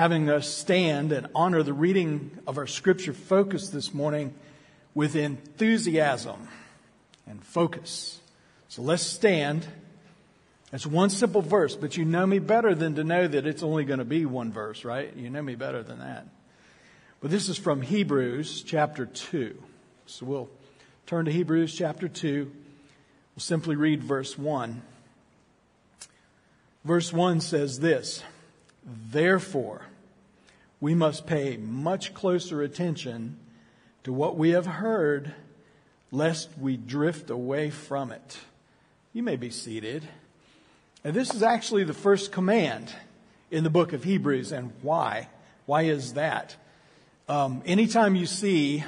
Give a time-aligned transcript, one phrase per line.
[0.00, 4.32] having us stand and honor the reading of our scripture focus this morning
[4.94, 6.48] with enthusiasm
[7.26, 8.18] and focus.
[8.70, 9.66] So let's stand.
[10.72, 13.84] It's one simple verse, but you know me better than to know that it's only
[13.84, 15.14] going to be one verse, right?
[15.14, 16.26] You know me better than that.
[17.20, 19.62] But this is from Hebrews chapter 2.
[20.06, 20.48] So we'll
[21.04, 22.50] turn to Hebrews chapter 2.
[23.36, 24.80] We'll simply read verse 1.
[26.86, 28.22] Verse 1 says this
[28.82, 29.82] Therefore,
[30.80, 33.38] we must pay much closer attention
[34.04, 35.34] to what we have heard,
[36.10, 38.38] lest we drift away from it.
[39.12, 40.02] You may be seated.
[41.04, 42.92] And this is actually the first command
[43.50, 44.52] in the book of Hebrews.
[44.52, 45.28] And why?
[45.66, 46.56] Why is that?
[47.28, 48.82] Um, anytime you see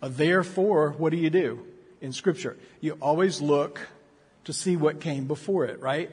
[0.00, 1.64] a therefore, what do you do
[2.00, 2.56] in Scripture?
[2.80, 3.86] You always look
[4.44, 6.10] to see what came before it, right?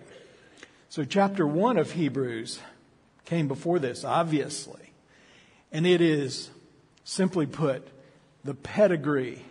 [0.90, 2.60] So, chapter 1 of Hebrews
[3.26, 4.83] came before this, obviously.
[5.74, 6.52] And it is,
[7.04, 7.86] simply put,
[8.44, 9.44] the pedigree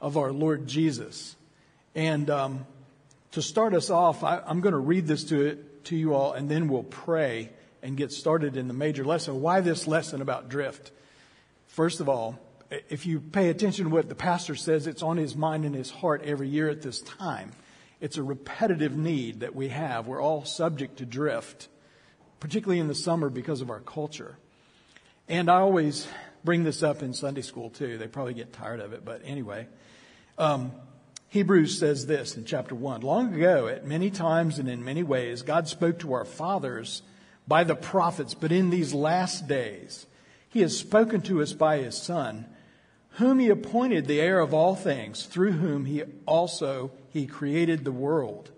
[0.00, 1.36] of our Lord Jesus.
[1.94, 2.66] And um,
[3.32, 6.32] to start us off, I, am going to read this to, it, to you all,
[6.32, 7.50] and then we'll pray
[7.82, 9.42] and get started in the major lesson.
[9.42, 10.90] Why this lesson about drift?
[11.66, 12.38] First of all,
[12.88, 15.90] if you pay attention to what the pastor says, it's on his mind and his
[15.90, 17.52] heart every year at this time.
[18.00, 20.06] It's a repetitive need that we have.
[20.06, 21.68] We're all subject to drift,
[22.40, 24.38] particularly in the summer because of our culture.
[25.28, 26.08] And I always
[26.42, 27.98] bring this up in Sunday school too.
[27.98, 29.66] They probably get tired of it, but anyway.
[30.38, 30.72] Um,
[31.28, 35.42] Hebrews says this in chapter 1 Long ago, at many times and in many ways,
[35.42, 37.02] God spoke to our fathers
[37.46, 40.06] by the prophets, but in these last days,
[40.48, 42.46] He has spoken to us by His Son,
[43.12, 47.92] whom He appointed the heir of all things, through whom He also He created the
[47.92, 48.50] world.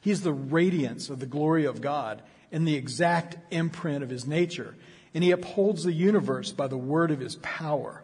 [0.00, 4.76] He's the radiance of the glory of God and the exact imprint of His nature,
[5.16, 8.02] and He upholds the universe by the word of His power.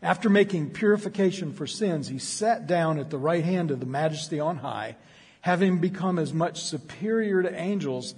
[0.00, 4.38] After making purification for sins, he sat down at the right hand of the majesty
[4.38, 4.94] on high,
[5.40, 8.14] having become as much superior to angels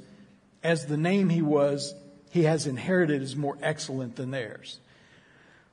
[0.62, 1.94] as the name he was,
[2.30, 4.80] he has inherited is more excellent than theirs.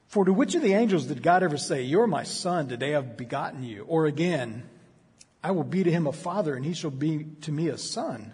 [0.08, 3.18] For to which of the angels did God ever say, You're my son, today I've
[3.18, 3.84] begotten you?
[3.84, 4.64] Or again,
[5.44, 8.34] I will be to him a father, and he shall be to me a son.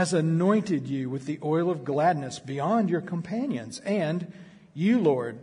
[0.00, 3.80] has anointed you with the oil of gladness beyond your companions.
[3.80, 4.32] And
[4.72, 5.38] you, Lord,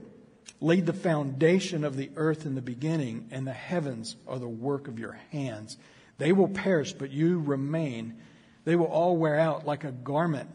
[0.60, 4.88] laid the foundation of the earth in the beginning, and the heavens are the work
[4.88, 5.78] of your hands.
[6.18, 8.16] They will perish, but you remain.
[8.66, 10.50] They will all wear out like a garment,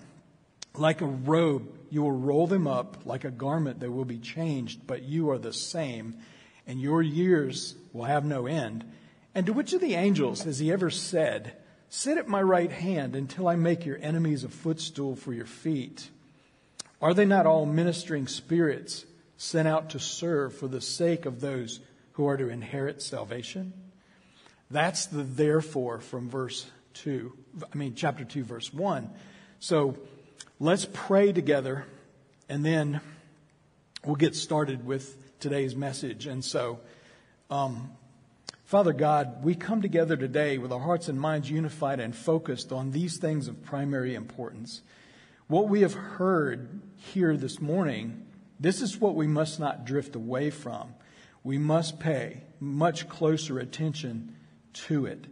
[0.74, 1.72] like a robe.
[1.88, 3.78] You will roll them up like a garment.
[3.78, 6.16] They will be changed, but you are the same,
[6.66, 8.84] and your years will have no end.
[9.32, 11.56] And to which of the angels has he ever said,
[11.94, 16.08] Sit at my right hand until I make your enemies a footstool for your feet?
[17.02, 19.04] Are they not all ministering spirits?
[19.36, 21.80] sent out to serve for the sake of those
[22.12, 23.74] who are to inherit salvation.
[24.70, 26.64] That's the therefore from verse
[26.94, 29.10] 2, I mean, chapter 2, verse 1.
[29.58, 29.98] So
[30.60, 31.84] let's pray together
[32.48, 33.02] and then
[34.06, 36.26] we'll get started with today's message.
[36.26, 36.80] And so,
[37.50, 37.90] um,
[38.72, 42.90] Father God, we come together today with our hearts and minds unified and focused on
[42.90, 44.80] these things of primary importance.
[45.46, 48.24] What we have heard here this morning
[48.58, 50.94] this is what we must not drift away from.
[51.44, 54.36] We must pay much closer attention
[54.86, 55.26] to it.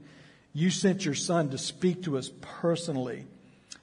[0.52, 3.24] You sent your son to speak to us personally,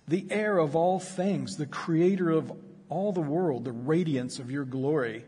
[0.07, 2.51] the heir of all things, the creator of
[2.89, 5.25] all the world, the radiance of your glory,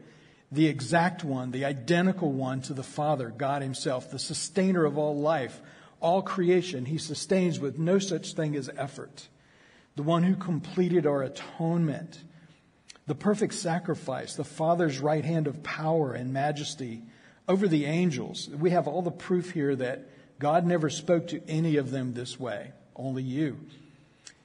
[0.51, 5.19] the exact one, the identical one to the Father, God Himself, the sustainer of all
[5.19, 5.61] life,
[5.99, 6.85] all creation.
[6.85, 9.27] He sustains with no such thing as effort,
[9.95, 12.23] the one who completed our atonement
[13.09, 17.01] the perfect sacrifice, the Father's right hand of power and majesty
[17.47, 18.47] over the angels.
[18.49, 20.07] We have all the proof here that
[20.37, 23.57] God never spoke to any of them this way, only you.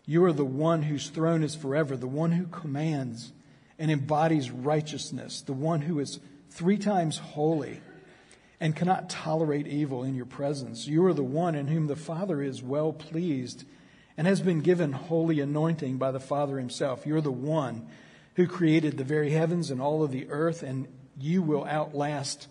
[0.06, 3.32] You are the one whose throne is forever, the one who commands
[3.78, 7.80] and embodies righteousness, the one who is three times holy
[8.60, 10.86] and cannot tolerate evil in your presence.
[10.86, 13.64] You are the one in whom the Father is well pleased
[14.16, 17.04] and has been given holy anointing by the Father himself.
[17.06, 17.86] You're the one
[18.36, 20.86] who created the very heavens and all of the earth and
[21.18, 22.48] you will outlast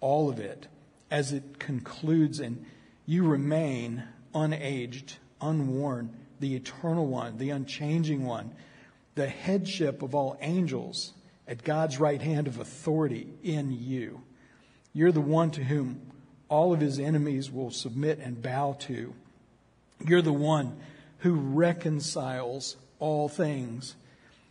[0.00, 0.68] all of it
[1.10, 2.64] as it concludes and
[3.06, 8.52] you remain unaged, unworn, the eternal one, the unchanging one,
[9.14, 11.12] the headship of all angels
[11.46, 14.22] at God's right hand of authority in you.
[14.92, 16.00] You're the one to whom
[16.48, 19.14] all of his enemies will submit and bow to.
[20.04, 20.78] You're the one
[21.18, 23.94] who reconciles all things.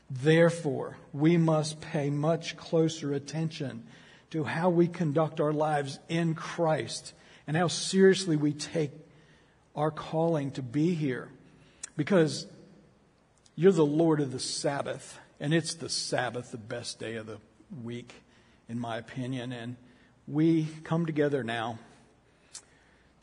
[0.09, 3.83] Therefore, we must pay much closer attention
[4.31, 7.13] to how we conduct our lives in Christ
[7.47, 8.91] and how seriously we take
[9.75, 11.29] our calling to be here.
[11.97, 12.45] Because
[13.59, 17.39] you're the Lord of the Sabbath, and it's the Sabbath, the best day of the
[17.83, 18.13] week,
[18.69, 19.51] in my opinion.
[19.51, 19.75] And
[20.29, 21.77] we come together now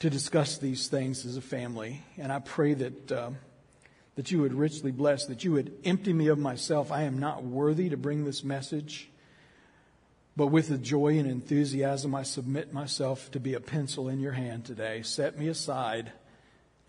[0.00, 2.02] to discuss these things as a family.
[2.18, 3.30] And I pray that, uh,
[4.16, 6.92] that you would richly bless, that you would empty me of myself.
[6.92, 9.08] I am not worthy to bring this message.
[10.36, 14.32] But with the joy and enthusiasm, I submit myself to be a pencil in your
[14.32, 15.00] hand today.
[15.00, 16.12] Set me aside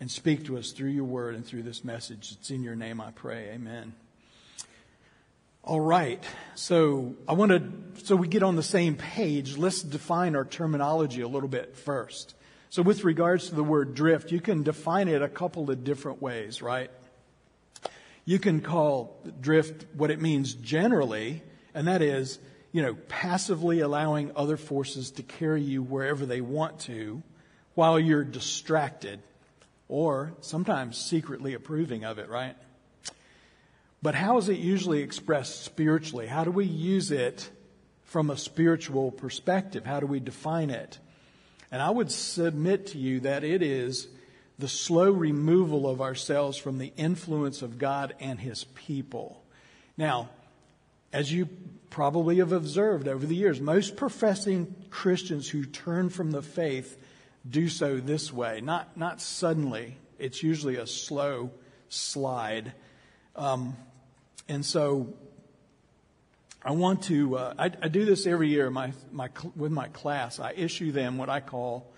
[0.00, 2.32] and speak to us through your word and through this message.
[2.32, 3.50] It's in your name I pray.
[3.50, 3.94] Amen.
[5.64, 6.22] All right.
[6.54, 11.20] So I want to, so we get on the same page, let's define our terminology
[11.20, 12.34] a little bit first.
[12.70, 16.22] So with regards to the word drift, you can define it a couple of different
[16.22, 16.90] ways, right?
[18.24, 21.42] You can call drift what it means generally,
[21.74, 22.38] and that is,
[22.72, 27.22] you know, passively allowing other forces to carry you wherever they want to
[27.74, 29.20] while you're distracted
[29.88, 32.56] or sometimes secretly approving of it, right?
[34.02, 36.26] But how is it usually expressed spiritually?
[36.26, 37.50] How do we use it
[38.04, 39.84] from a spiritual perspective?
[39.84, 40.98] How do we define it?
[41.72, 44.08] And I would submit to you that it is
[44.58, 49.42] the slow removal of ourselves from the influence of God and His people.
[49.96, 50.30] Now,
[51.12, 51.48] as you
[51.90, 57.00] probably have observed over the years, most professing Christians who turn from the faith
[57.48, 59.96] do so this way, not, not suddenly.
[60.18, 61.50] It's usually a slow
[61.88, 62.72] slide.
[63.36, 63.76] Um,
[64.48, 65.14] and so
[66.62, 70.40] I want to, uh, I, I, do this every year my, my, with my class.
[70.40, 71.92] I issue them what I call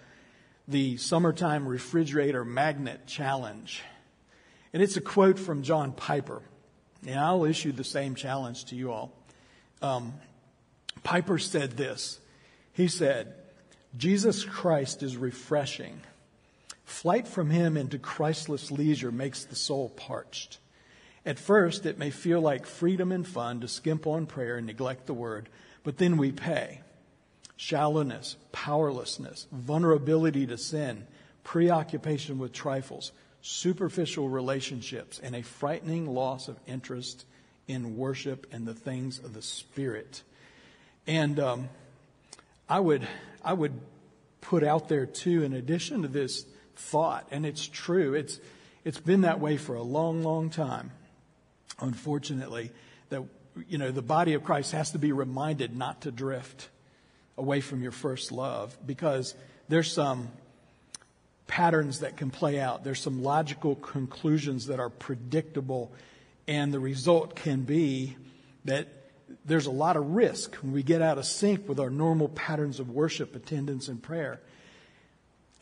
[0.68, 3.82] the Summertime Refrigerator Magnet Challenge.
[4.72, 6.42] And it's a quote from John Piper.
[7.06, 9.12] And I'll issue the same challenge to you all.
[9.82, 10.14] Um,
[11.02, 12.20] Piper said this.
[12.72, 13.34] He said,
[13.96, 16.00] Jesus Christ is refreshing.
[16.84, 20.58] Flight from him into Christless leisure makes the soul parched.
[21.26, 25.06] At first, it may feel like freedom and fun to skimp on prayer and neglect
[25.06, 25.48] the word,
[25.82, 26.80] but then we pay.
[27.56, 31.06] Shallowness, powerlessness, vulnerability to sin,
[31.44, 37.26] preoccupation with trifles, superficial relationships, and a frightening loss of interest
[37.68, 40.22] in worship and the things of the Spirit.
[41.06, 41.68] And um,
[42.70, 43.06] I would
[43.44, 43.78] I would
[44.40, 46.46] put out there too, in addition to this
[46.76, 48.14] thought, and it's true.
[48.14, 48.40] It's
[48.84, 50.92] it's been that way for a long, long time
[51.80, 52.70] unfortunately,
[53.08, 53.22] that,
[53.68, 56.68] you know, the body of Christ has to be reminded not to drift
[57.36, 59.34] away from your first love because
[59.68, 60.28] there's some
[61.46, 62.84] patterns that can play out.
[62.84, 65.90] There's some logical conclusions that are predictable,
[66.46, 68.16] and the result can be
[68.64, 68.88] that
[69.44, 72.80] there's a lot of risk when we get out of sync with our normal patterns
[72.80, 74.40] of worship, attendance, and prayer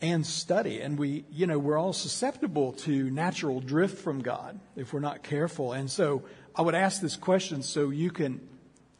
[0.01, 0.79] and study.
[0.81, 5.23] And we, you know, we're all susceptible to natural drift from God if we're not
[5.23, 5.73] careful.
[5.73, 6.23] And so
[6.55, 8.39] I would ask this question so you can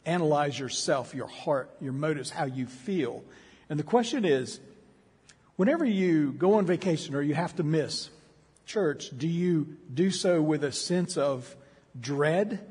[0.04, 3.22] analyze yourself, your heart, your motives, how you feel.
[3.68, 4.60] And the question is
[5.56, 8.10] whenever you go on vacation or you have to miss
[8.66, 11.56] church, do you do so with a sense of
[11.98, 12.66] dread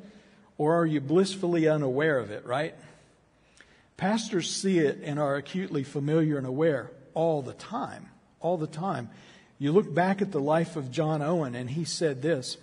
[0.59, 2.75] or are you blissfully unaware of it, right?
[3.97, 9.09] Pastors see it and are acutely familiar and aware all the time all the time.
[9.57, 12.57] You look back at the life of John Owen, and he said this.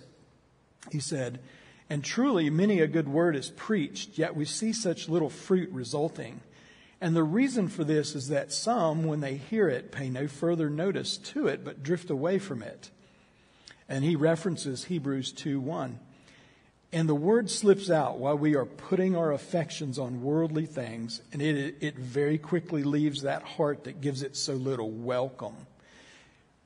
[0.91, 1.39] He said,
[1.89, 6.41] And truly, many a good word is preached, yet we see such little fruit resulting.
[6.99, 10.69] And the reason for this is that some, when they hear it, pay no further
[10.69, 12.89] notice to it, but drift away from it.
[13.87, 15.99] And he references Hebrews 2 1.
[16.93, 21.41] And the word slips out while we are putting our affections on worldly things, and
[21.41, 25.55] it, it very quickly leaves that heart that gives it so little welcome.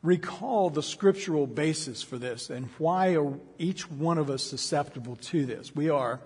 [0.03, 5.45] Recall the scriptural basis for this and why are each one of us susceptible to
[5.45, 5.75] this.
[5.75, 6.19] We are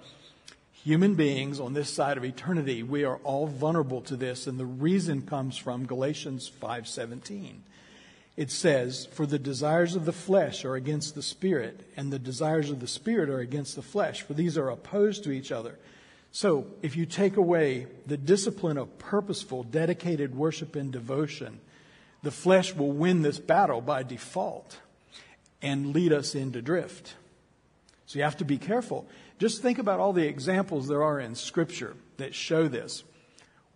[0.71, 2.83] human beings on this side of eternity.
[2.83, 7.63] We are all vulnerable to this, and the reason comes from Galatians 5:17
[8.38, 12.70] it says, For the desires of the flesh are against the spirit, and the desires
[12.70, 15.77] of the spirit are against the flesh, for these are opposed to each other,
[16.32, 21.62] So, if you take away the discipline of purposeful, dedicated worship and devotion,
[22.24, 24.80] the flesh will win this battle by default
[25.62, 27.15] and lead us into drift.
[28.06, 29.08] So, you have to be careful.
[29.39, 33.06] Just think about all the examples there are in Scripture that show this.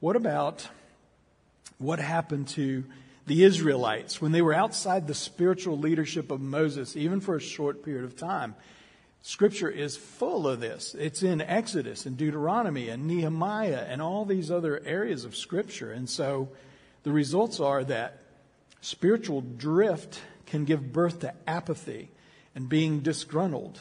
[0.01, 0.68] What about
[1.78, 2.84] what happened to
[3.29, 7.83] the Israelites when they were outside the spiritual leadership of Moses, even for a short
[7.83, 8.55] period of time?
[9.21, 10.95] Scripture is full of this.
[11.00, 15.91] It's in Exodus and Deuteronomy and Nehemiah and all these other areas of Scripture.
[15.91, 16.50] And so
[17.03, 18.19] the results are that
[18.81, 22.09] spiritual drift can give birth to apathy
[22.53, 23.79] and being disgruntled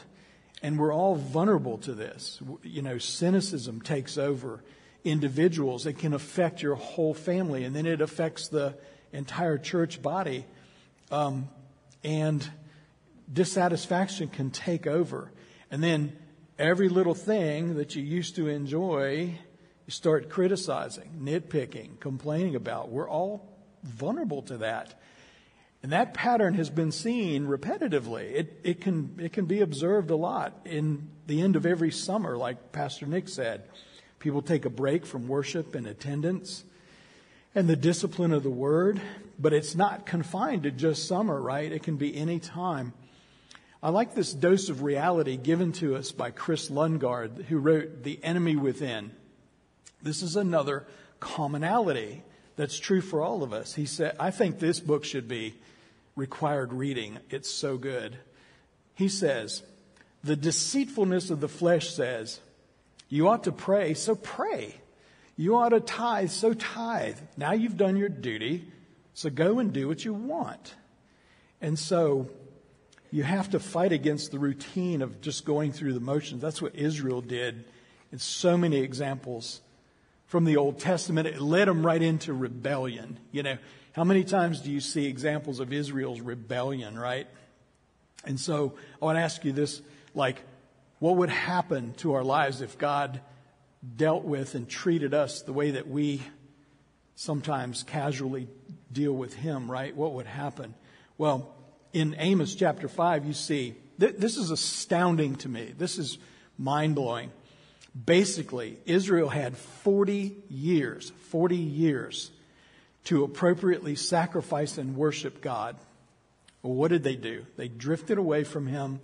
[0.61, 2.39] and we're all vulnerable to this.
[2.63, 4.63] You know, cynicism takes over
[5.03, 5.85] individuals.
[5.85, 8.75] It can affect your whole family, and then it affects the
[9.11, 10.45] entire church body.
[11.11, 11.49] Um,
[12.03, 12.47] and
[13.31, 15.31] dissatisfaction can take over.
[15.71, 16.17] And then
[16.57, 19.37] every little thing that you used to enjoy,
[19.85, 22.89] you start criticizing, nitpicking, complaining about.
[22.89, 24.99] We're all vulnerable to that.
[25.81, 28.31] And that pattern has been seen repetitively.
[28.33, 32.37] It, it, can, it can be observed a lot in the end of every summer,
[32.37, 33.63] like Pastor Nick said.
[34.19, 36.65] People take a break from worship and attendance
[37.59, 39.01] and the discipline of the word,
[39.37, 41.73] but it's not confined to just summer, right?
[41.73, 42.93] It can be any time.
[43.83, 48.17] I like this dose of reality given to us by Kris Lundgaard, who wrote The
[48.23, 49.11] Enemy Within.
[50.01, 50.87] This is another
[51.19, 52.23] commonality
[52.55, 53.73] that's true for all of us.
[53.73, 55.53] He said, I think this book should be
[56.15, 57.19] required reading.
[57.29, 58.17] It's so good.
[58.95, 59.63] He says,
[60.23, 62.39] The deceitfulness of the flesh says,
[63.09, 64.75] You ought to pray, so pray.
[65.39, 67.17] You ought to tithe, so tithe.
[67.37, 68.67] Now you've done your duty,
[69.13, 70.75] so go and do what you want.
[71.61, 72.29] And so
[73.09, 76.41] you have to fight against the routine of just going through the motions.
[76.41, 77.63] That's what Israel did
[78.11, 79.61] in so many examples
[80.25, 81.25] from the Old Testament.
[81.25, 83.17] It led them right into rebellion.
[83.31, 83.57] You know,
[83.93, 87.27] how many times do you see examples of Israel's rebellion, right?
[88.25, 89.81] And so I want to ask you this
[90.13, 90.41] like,
[90.99, 93.21] what would happen to our lives if God
[93.95, 96.21] dealt with and treated us the way that we
[97.15, 98.47] sometimes casually
[98.91, 99.95] deal with Him, right?
[99.95, 100.73] What would happen?
[101.17, 101.53] Well,
[101.93, 105.73] in Amos chapter 5, you see, th- this is astounding to me.
[105.77, 106.17] This is
[106.57, 107.31] mind blowing.
[108.05, 112.31] Basically, Israel had 40 years, 40 years
[113.05, 115.75] to appropriately sacrifice and worship God.
[116.61, 117.45] Well, what did they do?
[117.57, 118.99] They drifted away from Him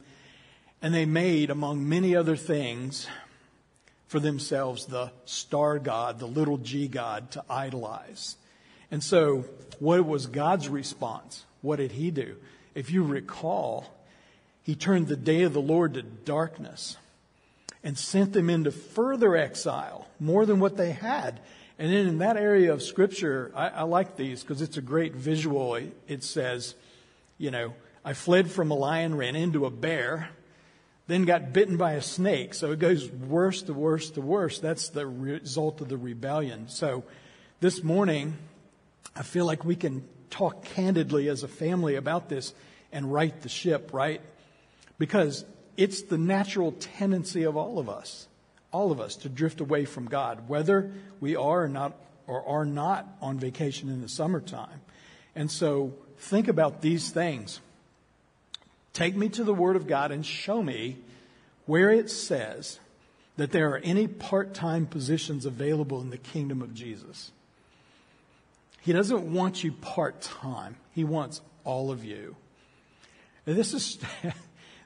[0.81, 3.07] and they made, among many other things,
[4.07, 8.37] for themselves the star God, the little g God to idolize.
[8.91, 9.45] And so,
[9.79, 11.45] what was God's response?
[11.61, 12.37] What did He do?
[12.75, 13.93] If you recall,
[14.61, 16.97] He turned the day of the Lord to darkness
[17.83, 21.39] and sent them into further exile, more than what they had.
[21.77, 25.13] And then in that area of scripture, I, I like these because it's a great
[25.13, 25.75] visual.
[26.07, 26.73] It says,
[27.37, 30.29] you know, I fled from a lion, ran into a bear,
[31.07, 32.53] then got bitten by a snake.
[32.53, 34.59] So it goes worse to worse to worse.
[34.59, 36.67] That's the result of the rebellion.
[36.67, 37.03] So
[37.59, 38.37] this morning,
[39.15, 42.53] I feel like we can talk candidly as a family about this
[42.91, 44.21] and right the ship, right?
[44.97, 45.45] Because
[45.77, 48.27] it's the natural tendency of all of us,
[48.71, 51.95] all of us, to drift away from God, whether we are or not
[52.27, 54.81] or are not on vacation in the summertime.
[55.35, 57.59] And so think about these things.
[58.95, 60.97] Take me to the Word of God and show me
[61.67, 62.79] where it says
[63.37, 67.31] that there are any part time positions available in the kingdom of Jesus.
[68.81, 72.35] He doesn't want you part time, He wants all of you.
[73.45, 73.99] And this is.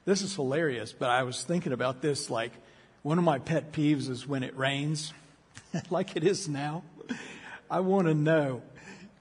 [0.05, 2.51] This is hilarious, but I was thinking about this like
[3.03, 5.13] one of my pet peeves is when it rains,
[5.91, 6.81] like it is now.
[7.69, 8.63] I want to know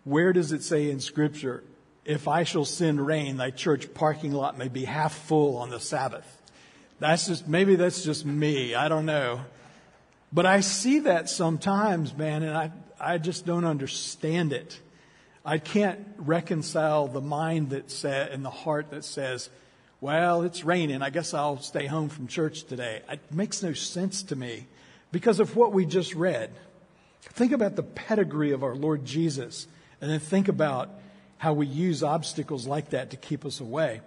[0.04, 1.62] where does it say in Scripture,
[2.09, 5.79] if I shall send rain, thy church parking lot may be half full on the
[5.79, 6.27] Sabbath?
[7.00, 8.75] That's just, maybe that's just me.
[8.75, 9.43] I don't know.
[10.33, 14.81] But I see that sometimes, man, and I, I just don't understand it.
[15.45, 19.50] I can't reconcile the mind that says, and the heart that says,
[20.00, 21.03] well, it's raining.
[21.03, 23.03] I guess I'll stay home from church today.
[23.11, 24.67] It makes no sense to me
[25.12, 26.53] because of what we just read.
[27.21, 29.67] Think about the pedigree of our Lord Jesus
[30.00, 30.91] and then think about
[31.38, 34.00] how we use obstacles like that to keep us away.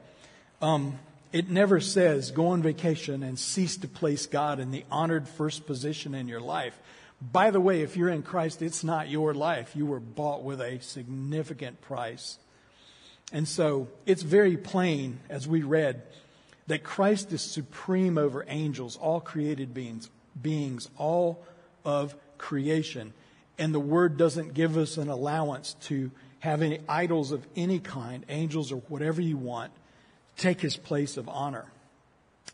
[0.62, 1.00] Um,
[1.32, 5.66] it never says go on vacation and cease to place God in the honored first
[5.66, 6.78] position in your life.
[7.22, 9.76] By the way, if you're in Christ, it's not your life.
[9.76, 12.38] You were bought with a significant price.
[13.32, 16.02] And so it's very plain, as we read,
[16.68, 20.10] that Christ is supreme over angels, all created beings,
[20.42, 21.46] beings, all
[21.86, 23.14] of creation.
[23.58, 26.12] And the word doesn't give us an allowance to
[26.42, 29.72] have any idols of any kind, angels or whatever you want,
[30.38, 31.66] take his place of honor.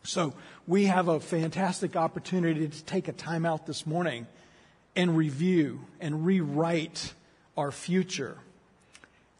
[0.03, 0.34] So
[0.67, 4.27] we have a fantastic opportunity to take a time out this morning
[4.96, 7.13] and review and rewrite
[7.58, 8.38] our future.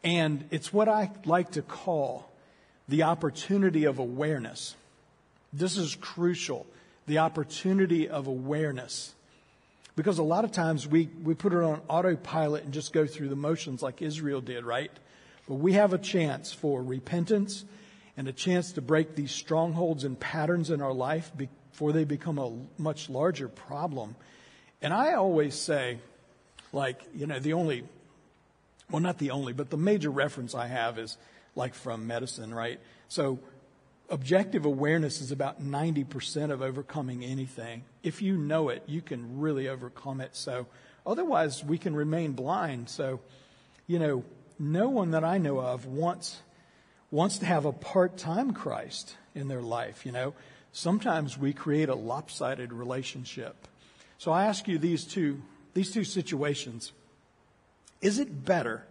[0.02, 2.30] And it's what I like to call
[2.88, 4.74] the opportunity of awareness.
[5.52, 6.66] This is crucial.
[7.06, 9.14] The opportunity of awareness.
[9.98, 13.30] Because a lot of times we, we put it on autopilot and just go through
[13.30, 14.92] the motions like Israel did, right?
[15.48, 17.64] But we have a chance for repentance
[18.16, 22.38] and a chance to break these strongholds and patterns in our life before they become
[22.38, 24.14] a much larger problem.
[24.80, 25.98] And I always say,
[26.72, 27.82] like, you know, the only,
[28.92, 31.18] well, not the only, but the major reference I have is
[31.56, 32.78] like from medicine, right?
[33.08, 33.40] So
[34.08, 37.84] objective awareness is about 90% of overcoming anything.
[38.02, 40.34] If you know it, you can really overcome it.
[40.34, 40.66] So
[41.06, 42.88] otherwise, we can remain blind.
[42.88, 43.20] So,
[43.86, 44.24] you know,
[44.58, 46.40] no one that I know of wants
[47.10, 50.34] wants to have a part-time Christ in their life, you know.
[50.72, 53.66] Sometimes we create a lopsided relationship.
[54.18, 55.42] So I ask you these two
[55.74, 56.92] these two situations.
[58.00, 58.84] Is it better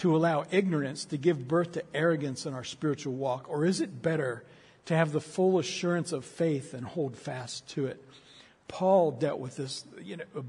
[0.00, 3.50] to allow ignorance to give birth to arrogance in our spiritual walk?
[3.50, 4.42] Or is it better
[4.86, 8.02] to have the full assurance of faith and hold fast to it?
[8.66, 10.42] Paul dealt with this, you know, a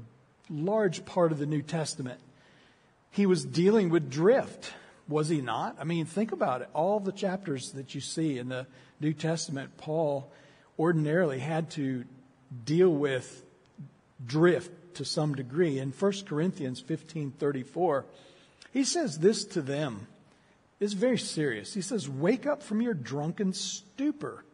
[0.50, 2.18] large part of the New Testament.
[3.10, 4.72] He was dealing with drift,
[5.06, 5.76] was he not?
[5.78, 6.70] I mean, think about it.
[6.72, 8.66] All the chapters that you see in the
[9.00, 10.30] New Testament, Paul
[10.78, 12.04] ordinarily had to
[12.64, 13.44] deal with
[14.24, 15.78] drift to some degree.
[15.78, 18.04] In 1 Corinthians 15:34,
[18.72, 20.06] he says this to them.
[20.80, 21.72] It's very serious.
[21.74, 24.44] He says, Wake up from your drunken stupor,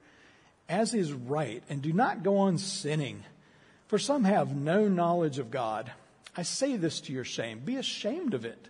[0.69, 3.25] as is right, and do not go on sinning.
[3.87, 5.91] For some have no knowledge of God.
[6.37, 7.61] I say this to your shame.
[7.61, 8.69] Be ashamed of it.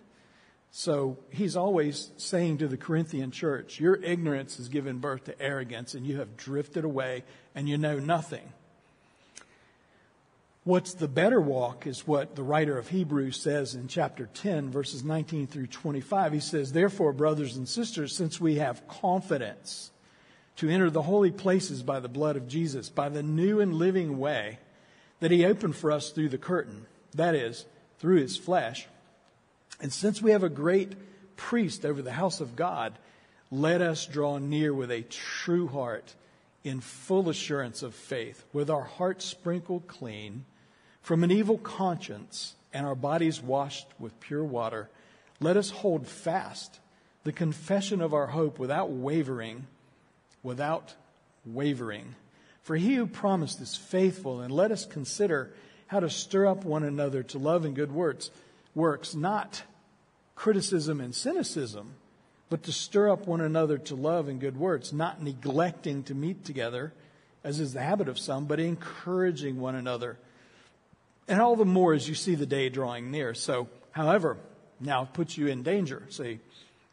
[0.71, 5.95] So he's always saying to the Corinthian church, Your ignorance has given birth to arrogance,
[5.95, 7.23] and you have drifted away,
[7.55, 8.53] and you know nothing.
[10.65, 15.03] What's the better walk is what the writer of Hebrews says in chapter 10, verses
[15.03, 16.33] 19 through 25.
[16.33, 19.91] He says, Therefore, brothers and sisters, since we have confidence
[20.57, 24.19] to enter the holy places by the blood of Jesus, by the new and living
[24.19, 24.59] way
[25.21, 27.65] that he opened for us through the curtain, that is,
[27.99, 28.85] through his flesh,
[29.81, 30.93] and since we have a great
[31.37, 32.99] priest over the house of God,
[33.49, 36.15] let us draw near with a true heart
[36.63, 40.45] in full assurance of faith, with our hearts sprinkled clean
[41.01, 44.89] from an evil conscience and our bodies washed with pure water,
[45.39, 46.79] let us hold fast
[47.23, 49.67] the confession of our hope without wavering,
[50.43, 50.93] without
[51.45, 52.15] wavering.
[52.61, 55.51] For he who promised is faithful, and let us consider
[55.87, 58.29] how to stir up one another to love and good works,
[58.75, 59.63] works, not
[60.35, 61.95] criticism and cynicism,
[62.49, 66.43] but to stir up one another to love and good works, not neglecting to meet
[66.45, 66.93] together,
[67.43, 70.17] as is the habit of some, but encouraging one another
[71.29, 73.35] and all the more as you see the day drawing near.
[73.35, 74.35] So, however,
[74.79, 76.03] now it puts you in danger.
[76.09, 76.39] See,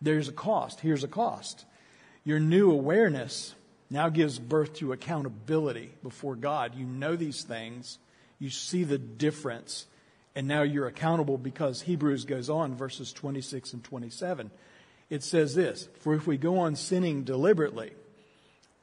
[0.00, 0.80] there's a cost.
[0.80, 1.64] Here's a cost.
[2.22, 3.54] Your new awareness
[3.88, 6.74] now gives birth to accountability before God.
[6.74, 7.98] You know these things.
[8.38, 9.86] You see the difference.
[10.34, 14.50] And now you're accountable because Hebrews goes on, verses 26 and 27.
[15.08, 17.92] It says this For if we go on sinning deliberately,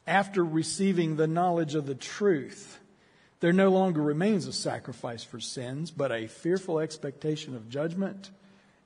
[0.06, 2.80] after receiving the knowledge of the truth,
[3.40, 8.32] there no longer remains a sacrifice for sins, but a fearful expectation of judgment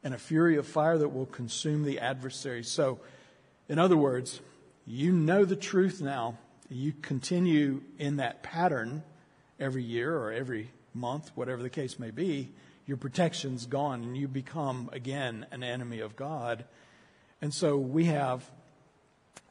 [0.03, 2.63] and a fury of fire that will consume the adversary.
[2.63, 2.99] So,
[3.69, 4.39] in other words,
[4.85, 6.37] you know the truth now.
[6.69, 9.03] You continue in that pattern
[9.59, 12.51] every year or every month, whatever the case may be.
[12.85, 16.65] Your protection's gone and you become again an enemy of God.
[17.41, 18.49] And so we have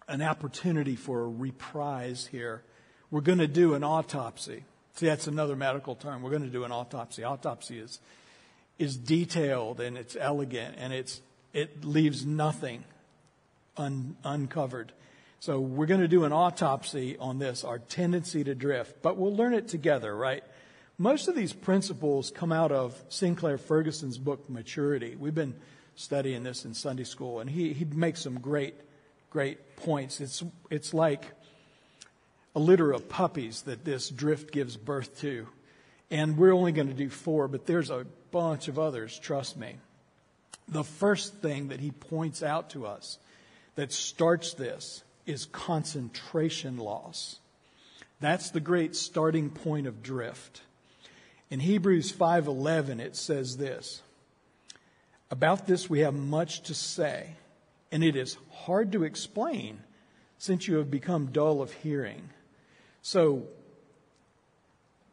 [0.09, 2.62] an opportunity for a reprise here.
[3.11, 4.64] We're going to do an autopsy.
[4.94, 6.22] See, that's another medical term.
[6.22, 7.22] We're going to do an autopsy.
[7.22, 8.01] Autopsy is,
[8.79, 11.20] is detailed and it's elegant and it's,
[11.53, 12.85] it leaves nothing
[13.77, 14.92] un, uncovered.
[15.38, 19.37] So we're going to do an autopsy on this, our tendency to drift, but we'll
[19.37, 20.42] learn it together, right?
[20.99, 25.14] Most of these principles come out of Sinclair Ferguson's book, Maturity.
[25.14, 25.55] We've been
[25.96, 28.74] studying this in Sunday school, and he, he makes some great,
[29.30, 30.20] great points.
[30.20, 31.24] It's, it's like
[32.54, 35.48] a litter of puppies that this drift gives birth to.
[36.11, 39.76] And we're only going to do four, but there's a bunch of others, trust me.
[40.68, 43.18] The first thing that he points out to us
[43.74, 47.38] that starts this is concentration loss.
[48.20, 50.62] That's the great starting point of drift.
[51.50, 54.02] In Hebrews 5:11 it says this.
[55.30, 57.34] About this we have much to say,
[57.90, 59.80] and it is hard to explain
[60.38, 62.30] since you have become dull of hearing.
[63.02, 63.48] So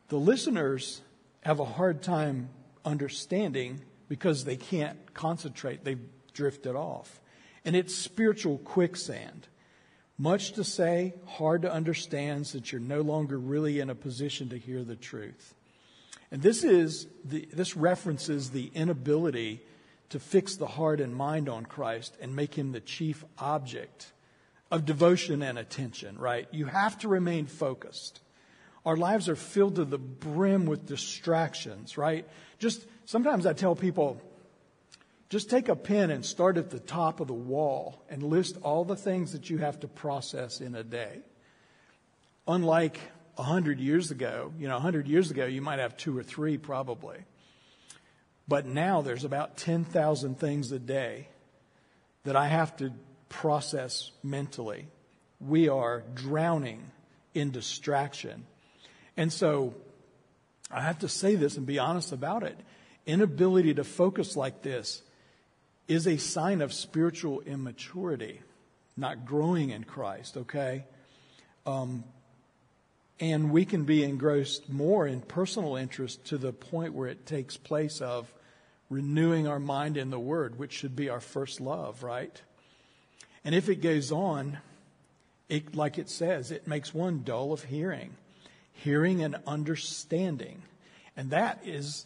[0.09, 1.01] the listeners
[1.41, 2.49] have a hard time
[2.85, 5.83] understanding because they can't concentrate.
[5.83, 7.19] They've drifted off.
[7.65, 9.47] And it's spiritual quicksand.
[10.17, 14.57] Much to say, hard to understand since you're no longer really in a position to
[14.57, 15.55] hear the truth.
[16.31, 19.61] And this is the, this references the inability
[20.13, 24.13] to fix the heart and mind on Christ and make him the chief object
[24.69, 26.47] of devotion and attention, right?
[26.51, 28.21] You have to remain focused.
[28.85, 32.27] Our lives are filled to the brim with distractions, right?
[32.59, 34.21] Just sometimes I tell people,
[35.29, 38.85] just take a pen and start at the top of the wall and list all
[38.85, 41.21] the things that you have to process in a day.
[42.47, 42.99] Unlike
[43.35, 46.21] a hundred years ago, you know, a hundred years ago you might have two or
[46.21, 47.25] three probably.
[48.47, 51.27] But now there's about 10,000 things a day
[52.23, 52.91] that I have to
[53.29, 54.87] process mentally.
[55.39, 56.91] We are drowning
[57.33, 58.45] in distraction.
[59.17, 59.73] And so
[60.71, 62.57] I have to say this and be honest about it.
[63.05, 65.01] Inability to focus like this
[65.87, 68.41] is a sign of spiritual immaturity,
[68.95, 70.85] not growing in Christ, okay?
[71.65, 72.03] Um,
[73.23, 77.55] and we can be engrossed more in personal interest to the point where it takes
[77.55, 78.29] place of
[78.89, 82.41] renewing our mind in the Word, which should be our first love, right?
[83.45, 84.57] And if it goes on,
[85.47, 88.11] it, like it says, it makes one dull of hearing,
[88.73, 90.61] hearing and understanding.
[91.15, 92.05] And that is,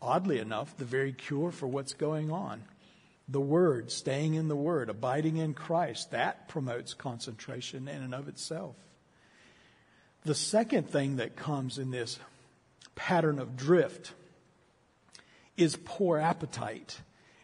[0.00, 2.62] oddly enough, the very cure for what's going on
[3.26, 8.28] the Word, staying in the Word, abiding in Christ, that promotes concentration in and of
[8.28, 8.76] itself.
[10.24, 12.18] The second thing that comes in this
[12.94, 14.12] pattern of drift
[15.56, 17.00] is poor appetite.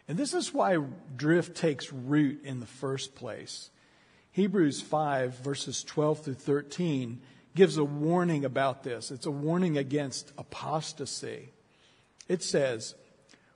[0.07, 0.77] And this is why
[1.15, 3.69] drift takes root in the first place.
[4.31, 7.21] Hebrews 5, verses 12 through 13,
[7.55, 9.11] gives a warning about this.
[9.11, 11.49] It's a warning against apostasy.
[12.27, 12.95] It says,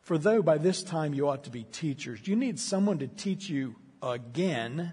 [0.01, 3.49] for though by this time you ought to be teachers, you need someone to teach
[3.49, 4.91] you again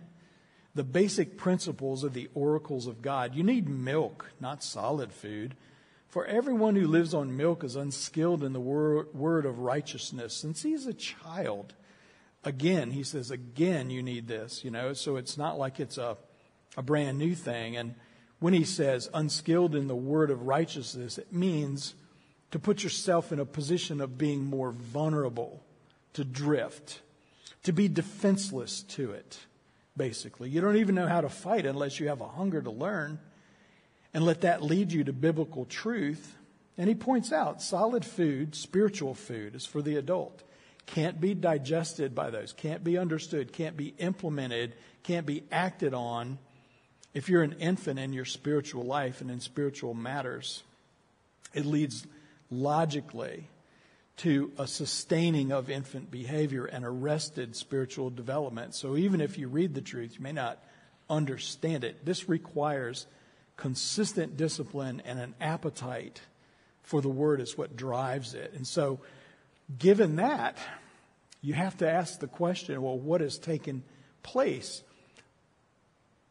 [0.75, 3.35] the basic principles of the oracles of God.
[3.35, 5.55] You need milk, not solid food.
[6.09, 10.73] For everyone who lives on milk is unskilled in the word, of righteousness, since he
[10.73, 11.75] is a child.
[12.45, 16.17] Again, he says, again, you need this, you know, so it's not like it's a,
[16.77, 17.77] a brand new thing.
[17.77, 17.95] And
[18.41, 21.95] when he says unskilled in the word of righteousness, it means
[22.51, 25.63] to put yourself in a position of being more vulnerable
[26.13, 27.01] to drift,
[27.63, 29.39] to be defenseless to it,
[29.97, 30.49] basically.
[30.49, 33.19] You don't even know how to fight unless you have a hunger to learn,
[34.15, 36.37] and let that lead you to biblical truth.
[36.77, 40.43] And he points out solid food, spiritual food, is for the adult.
[40.87, 46.39] Can't be digested by those, can't be understood, can't be implemented, can't be acted on
[47.15, 50.63] if you're an infant in your spiritual life and in spiritual matters.
[51.55, 52.07] It leads
[52.51, 53.49] logically
[54.19, 58.75] to a sustaining of infant behavior and arrested spiritual development.
[58.75, 60.63] So even if you read the truth, you may not
[61.09, 62.05] understand it.
[62.05, 63.07] This requires
[63.57, 66.21] consistent discipline and an appetite
[66.83, 68.53] for the word is what drives it.
[68.55, 69.01] And so,
[69.79, 70.59] given that,
[71.41, 73.83] you have to ask the question well, what has taken
[74.23, 74.83] place?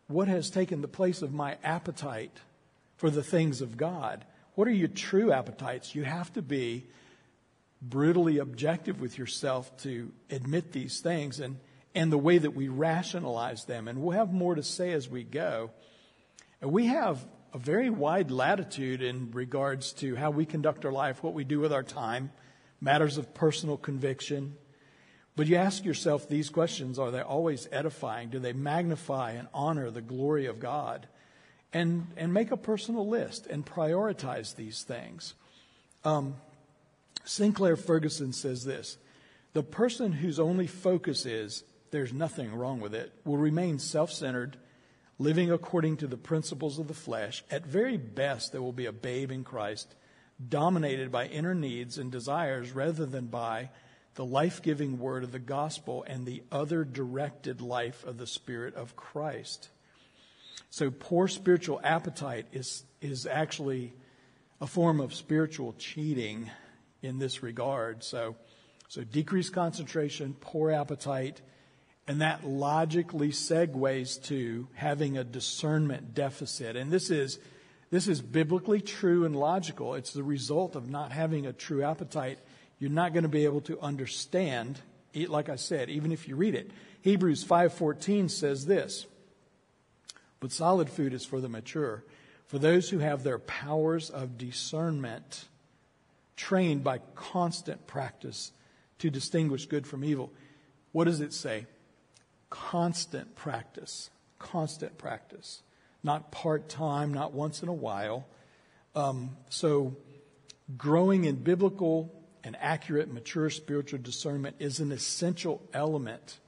[0.07, 2.37] What has taken the place of my appetite
[2.97, 4.25] for the things of God?
[4.55, 5.95] What are your true appetites?
[5.95, 6.85] You have to be
[7.81, 11.57] brutally objective with yourself to admit these things and,
[11.95, 13.87] and the way that we rationalize them.
[13.87, 15.71] And we'll have more to say as we go.
[16.61, 21.23] And we have a very wide latitude in regards to how we conduct our life,
[21.23, 22.31] what we do with our time,
[22.79, 24.55] matters of personal conviction.
[25.35, 28.29] But you ask yourself these questions are they always edifying?
[28.29, 31.07] Do they magnify and honor the glory of God?
[31.73, 35.33] and, and make a personal list and prioritize these things.
[36.03, 36.35] Um,
[37.23, 38.97] Sinclair Ferguson says this
[39.53, 44.57] The person whose only focus is there's nothing wrong with it will remain self centered,
[45.19, 47.43] living according to the principles of the flesh.
[47.51, 49.93] At very best, there will be a babe in Christ,
[50.49, 53.69] dominated by inner needs and desires rather than by
[54.15, 58.75] the life giving word of the gospel and the other directed life of the Spirit
[58.75, 59.69] of Christ.
[60.69, 63.93] So poor spiritual appetite is, is actually
[64.59, 66.49] a form of spiritual cheating
[67.01, 68.03] in this regard.
[68.03, 68.35] So,
[68.87, 71.41] so decreased concentration, poor appetite,
[72.07, 76.75] and that logically segues to having a discernment deficit.
[76.75, 77.39] And this is
[77.91, 79.95] This is biblically true and logical.
[79.95, 82.39] It's the result of not having a true appetite.
[82.79, 84.79] You're not going to be able to understand,
[85.13, 86.71] like I said, even if you read it.
[87.01, 89.07] Hebrews 5:14 says this,
[90.39, 92.05] "But solid food is for the mature,
[92.47, 95.49] for those who have their powers of discernment
[96.35, 98.51] trained by constant practice
[98.99, 100.31] to distinguish good from evil."
[100.91, 101.67] What does it say?
[102.49, 104.09] Constant practice.
[104.39, 105.63] Constant practice
[106.03, 108.25] not part time, not once in a while.
[108.95, 109.95] Um, so,
[110.77, 112.11] growing in biblical
[112.43, 116.39] and accurate, mature spiritual discernment is an essential element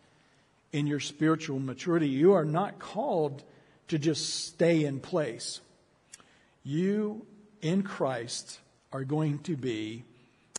[0.71, 2.07] in your spiritual maturity.
[2.07, 3.43] You are not called
[3.89, 5.61] to just stay in place.
[6.63, 7.25] You
[7.61, 8.59] in Christ
[8.93, 10.05] are going to be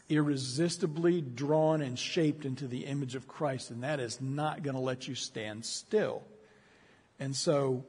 [0.08, 4.80] irresistibly drawn and shaped into the image of Christ, and that is not going to
[4.80, 6.22] let you stand still.
[7.18, 7.84] And so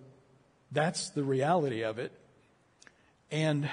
[0.72, 2.14] that's the reality of it.
[3.32, 3.70] And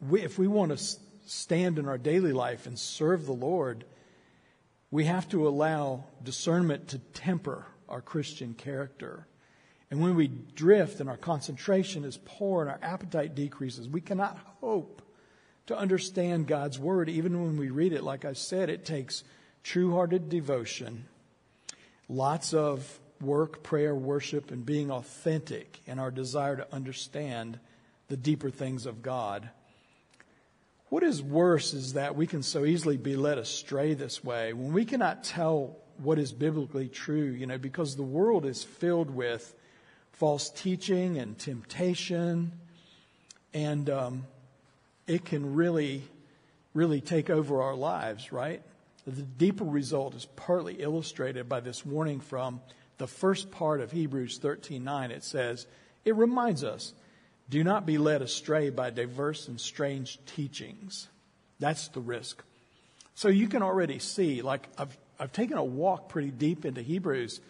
[0.00, 0.84] we, if we want to
[1.26, 3.84] stand in our daily life and serve the Lord,
[4.90, 9.26] we have to allow discernment to temper our Christian character.
[9.90, 14.38] And when we drift and our concentration is poor and our appetite decreases, we cannot
[14.60, 15.02] hope
[15.66, 17.08] to understand God's Word.
[17.08, 19.24] Even when we read it, like I said, it takes
[19.62, 21.06] true hearted devotion,
[22.08, 27.58] lots of work, prayer, worship, and being authentic in our desire to understand
[28.08, 29.48] the deeper things of God.
[30.88, 34.72] What is worse is that we can so easily be led astray this way when
[34.72, 39.54] we cannot tell what is biblically true, you know, because the world is filled with
[40.12, 42.52] false teaching and temptation,
[43.52, 44.26] and um,
[45.06, 46.02] it can really,
[46.74, 48.62] really take over our lives, right?
[49.06, 52.60] The deeper result is partly illustrated by this warning from
[52.98, 55.66] the first part of Hebrews 13:9 it says,
[56.04, 56.92] it reminds us,
[57.48, 61.08] do not be led astray by diverse and strange teachings.
[61.58, 62.42] That's the risk.
[63.14, 67.40] So you can already see, like I've I've taken a walk pretty deep into Hebrews,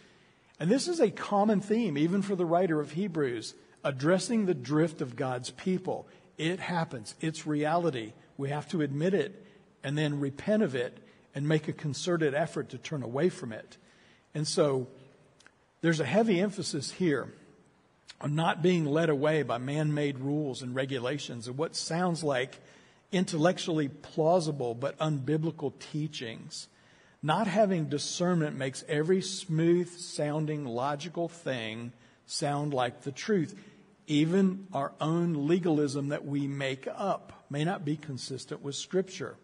[0.60, 5.00] and this is a common theme, even for the writer of Hebrews, addressing the drift
[5.00, 6.06] of God's people.
[6.38, 7.14] It happens.
[7.20, 8.12] It's reality.
[8.36, 9.44] We have to admit it
[9.82, 10.98] and then repent of it
[11.34, 13.76] and make a concerted effort to turn away from it.
[14.34, 14.88] And so
[15.80, 17.32] there's a heavy emphasis here
[18.20, 22.58] on not being led away by man made rules and regulations and what sounds like
[23.12, 26.68] intellectually plausible but unbiblical teachings.
[27.22, 31.92] Not having discernment makes every smooth sounding logical thing
[32.26, 33.54] sound like the truth.
[34.06, 39.36] Even our own legalism that we make up may not be consistent with Scripture.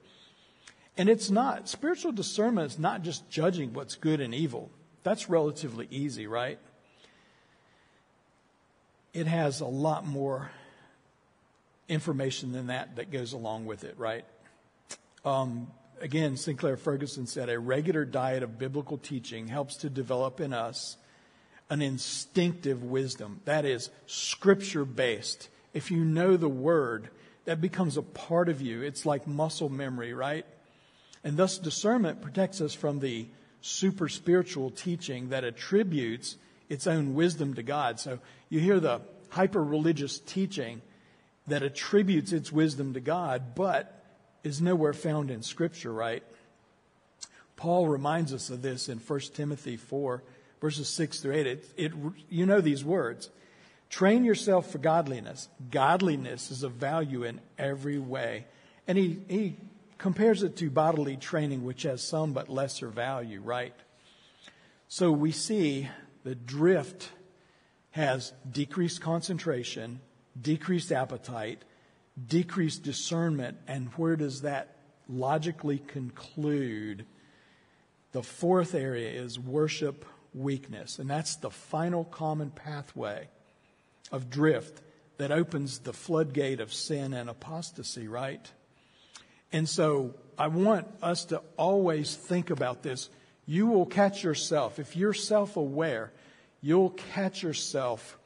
[0.97, 1.69] And it's not.
[1.69, 4.71] Spiritual discernment is not just judging what's good and evil.
[5.03, 6.59] That's relatively easy, right?
[9.13, 10.51] It has a lot more
[11.89, 14.25] information than that that goes along with it, right?
[15.25, 15.69] Um,
[16.01, 20.97] again, Sinclair Ferguson said a regular diet of biblical teaching helps to develop in us
[21.73, 23.41] an instinctive wisdom.
[23.47, 25.49] That is scripture based.
[25.73, 27.09] If you know the word,
[27.47, 28.83] that becomes a part of you.
[28.83, 30.45] It's like muscle memory, right?
[31.25, 33.27] And thus discernment protects us from the
[33.63, 36.37] super spiritual teaching that attributes
[36.69, 37.99] its own wisdom to God.
[37.99, 38.19] So
[38.51, 40.83] you hear the hyper religious teaching
[41.47, 44.05] that attributes its wisdom to God, but
[44.45, 46.23] is nowhere found in Scripture, right?
[47.57, 50.23] Paul reminds us of this in 1 Timothy 4,
[50.63, 51.47] verses 6 through 8.
[51.47, 51.93] It, it,
[52.31, 53.31] you know these words.
[53.91, 55.49] Train yourself for godliness.
[55.71, 58.47] Godliness is of value in every way.
[58.87, 59.57] And he, he
[59.99, 63.75] compares it to bodily training, which has some but lesser value, right?
[64.87, 65.89] So we see
[66.23, 67.11] the drift
[67.91, 70.01] has decreased concentration,
[70.41, 71.63] decreased appetite,
[72.25, 74.77] decreased discernment, and where does that
[75.09, 77.05] logically conclude?
[78.13, 83.29] The fourth area is worship weakness, and that's the final common pathway
[84.11, 84.83] of drift
[85.19, 88.51] that opens the floodgate of sin and apostasy, right?
[89.53, 93.11] And so I want us to always think about this.
[93.47, 96.13] You will catch yourself, if you're self aware,
[96.61, 98.19] you'll catch yourself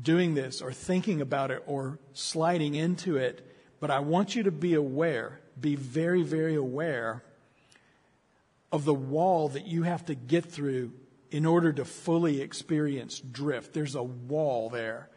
[0.00, 3.46] doing this or thinking about it or sliding into it.
[3.80, 7.22] But I want you to be aware, be very, very aware
[8.74, 10.90] of the wall that you have to get through
[11.30, 13.72] in order to fully experience drift.
[13.72, 15.08] There's a wall there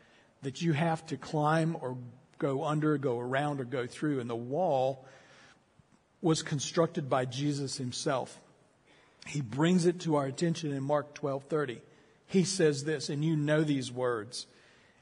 [0.43, 1.98] that you have to climb or
[2.38, 4.20] go under, go around, or go through.
[4.20, 5.08] And the wall
[6.22, 8.39] was constructed by Jesus himself.
[9.26, 11.82] He brings it to our attention in Mark 12:30.
[12.28, 14.46] He says this, and you know these words.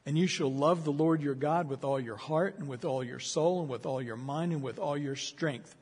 [0.06, 3.04] And you shall love the Lord your God with all your heart and with all
[3.04, 5.76] your soul and with all your mind and with all your strength.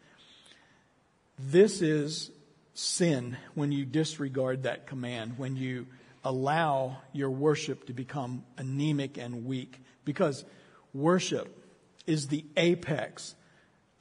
[1.37, 2.31] This is
[2.73, 5.87] sin when you disregard that command, when you
[6.23, 9.79] allow your worship to become anemic and weak.
[10.05, 10.45] Because
[10.93, 11.65] worship
[12.07, 13.35] is the apex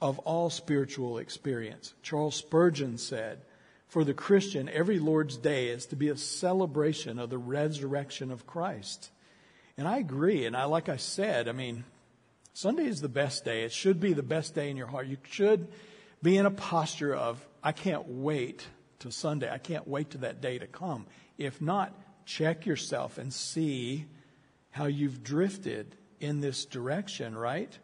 [0.01, 1.93] of all spiritual experience.
[2.01, 3.41] Charles Spurgeon said,
[3.87, 8.47] For the Christian, every Lord's Day is to be a celebration of the resurrection of
[8.47, 9.11] Christ.
[9.77, 10.45] And I agree.
[10.45, 11.83] And I, like I said, I mean,
[12.53, 13.63] Sunday is the best day.
[13.63, 15.07] It should be the best day in your heart.
[15.07, 15.67] You should
[16.23, 18.65] be in a posture of, I can't wait
[18.99, 19.51] to Sunday.
[19.51, 21.05] I can't wait to that day to come.
[21.37, 21.93] If not,
[22.25, 24.05] check yourself and see
[24.71, 27.77] how you've drifted in this direction, right?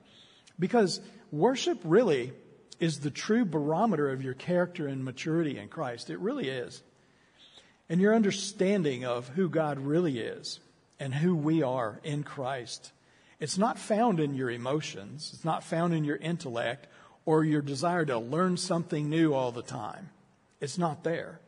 [0.58, 2.32] Because worship really
[2.80, 6.10] is the true barometer of your character and maturity in Christ.
[6.10, 6.82] It really is.
[7.90, 10.62] And your understanding of who God really is
[11.00, 12.94] and who we are in Christ.
[13.40, 15.32] It's not found in your emotions.
[15.34, 16.88] It's not found in your intellect
[17.30, 20.10] or your desire to learn something new all the time.
[20.60, 21.40] It's not there.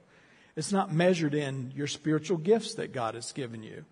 [0.55, 3.83] It's not measured in your spiritual gifts that God has given you.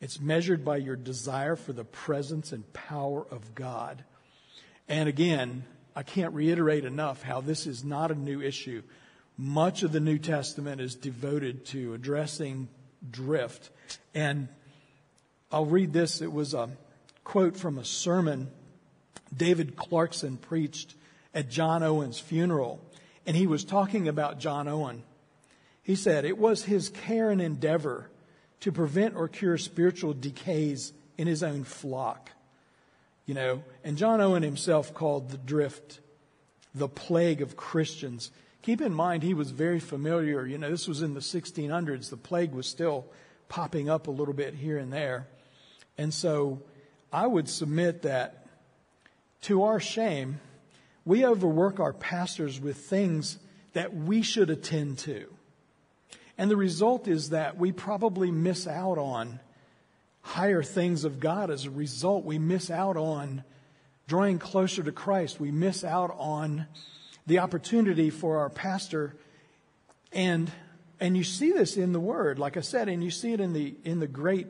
[0.00, 4.04] It's measured by your desire for the presence and power of God.
[4.88, 5.64] And again,
[5.96, 8.84] I can't reiterate enough how this is not a new issue.
[9.36, 12.68] Much of the New Testament is devoted to addressing
[13.10, 13.70] drift.
[14.14, 14.46] And
[15.50, 16.22] I'll read this.
[16.22, 16.70] It was a
[17.24, 18.52] quote from a sermon
[19.36, 20.94] David Clarkson preached
[21.34, 22.80] at John Owen's funeral.
[23.26, 25.02] And he was talking about John Owen.
[25.82, 28.10] He said, It was his care and endeavor
[28.60, 32.30] to prevent or cure spiritual decays in his own flock.
[33.26, 36.00] You know, and John Owen himself called the drift
[36.74, 38.30] the plague of Christians.
[38.62, 40.46] Keep in mind, he was very familiar.
[40.46, 42.10] You know, this was in the 1600s.
[42.10, 43.06] The plague was still
[43.48, 45.28] popping up a little bit here and there.
[45.96, 46.62] And so
[47.12, 48.46] I would submit that
[49.42, 50.40] to our shame,
[51.04, 53.38] we overwork our pastors with things
[53.72, 55.26] that we should attend to.
[56.38, 59.40] And the result is that we probably miss out on
[60.22, 61.50] higher things of God.
[61.50, 63.44] As a result, we miss out on
[64.06, 65.38] drawing closer to Christ.
[65.38, 66.66] We miss out on
[67.26, 69.16] the opportunity for our pastor
[70.12, 70.50] and
[71.00, 73.52] and you see this in the word like i said and you see it in
[73.52, 74.46] the in the great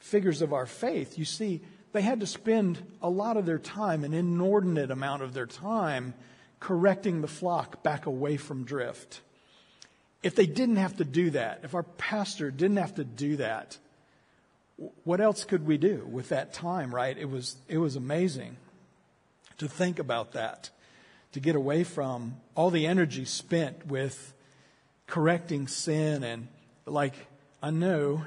[0.00, 4.04] figures of our faith you see they had to spend a lot of their time
[4.04, 6.14] an inordinate amount of their time
[6.60, 9.20] correcting the flock back away from drift
[10.22, 13.78] if they didn't have to do that if our pastor didn't have to do that
[15.04, 17.16] what else could we do with that time, right?
[17.16, 18.56] It was, it was amazing
[19.58, 20.70] to think about that,
[21.32, 24.32] to get away from all the energy spent with
[25.06, 26.22] correcting sin.
[26.22, 26.46] And
[26.86, 27.14] like,
[27.60, 28.22] I know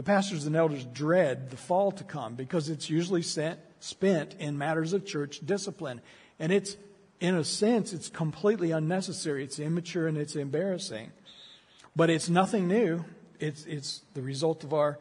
[0.00, 4.56] the pastors and elders dread the fall to come because it's usually sent, spent in
[4.56, 6.00] matters of church discipline.
[6.38, 6.78] And it's,
[7.20, 9.44] in a sense, it's completely unnecessary.
[9.44, 11.12] It's immature and it's embarrassing.
[11.94, 13.04] But it's nothing new.
[13.40, 14.98] It's, it's the result of our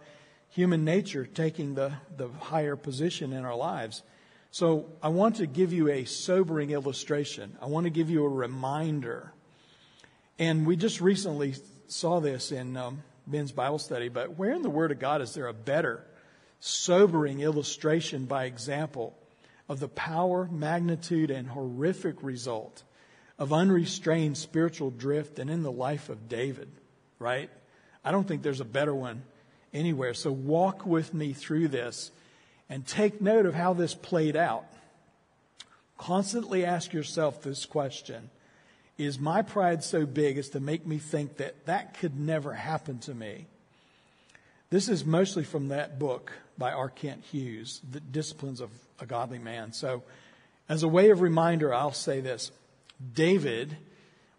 [0.50, 4.04] human nature taking the, the higher position in our lives.
[4.52, 7.56] So I want to give you a sobering illustration.
[7.62, 9.32] I want to give you a reminder.
[10.38, 11.56] And we just recently
[11.88, 15.34] saw this in um, Ben's Bible study, but where in the Word of God is
[15.34, 16.04] there a better,
[16.60, 19.16] sobering illustration by example
[19.68, 22.84] of the power, magnitude, and horrific result
[23.38, 26.70] of unrestrained spiritual drift than in the life of David,
[27.20, 27.50] right?
[28.04, 29.24] I don't think there's a better one
[29.74, 30.14] anywhere.
[30.14, 32.12] So walk with me through this
[32.68, 34.66] and take note of how this played out.
[35.98, 38.30] Constantly ask yourself this question
[39.00, 43.00] Is my pride so big as to make me think that that could never happen
[43.00, 43.46] to me?
[44.72, 46.90] This is mostly from that book by R.
[46.90, 49.72] Kent Hughes, The Disciplines of a Godly Man.
[49.72, 50.04] So,
[50.68, 52.52] as a way of reminder, I'll say this
[53.14, 53.78] David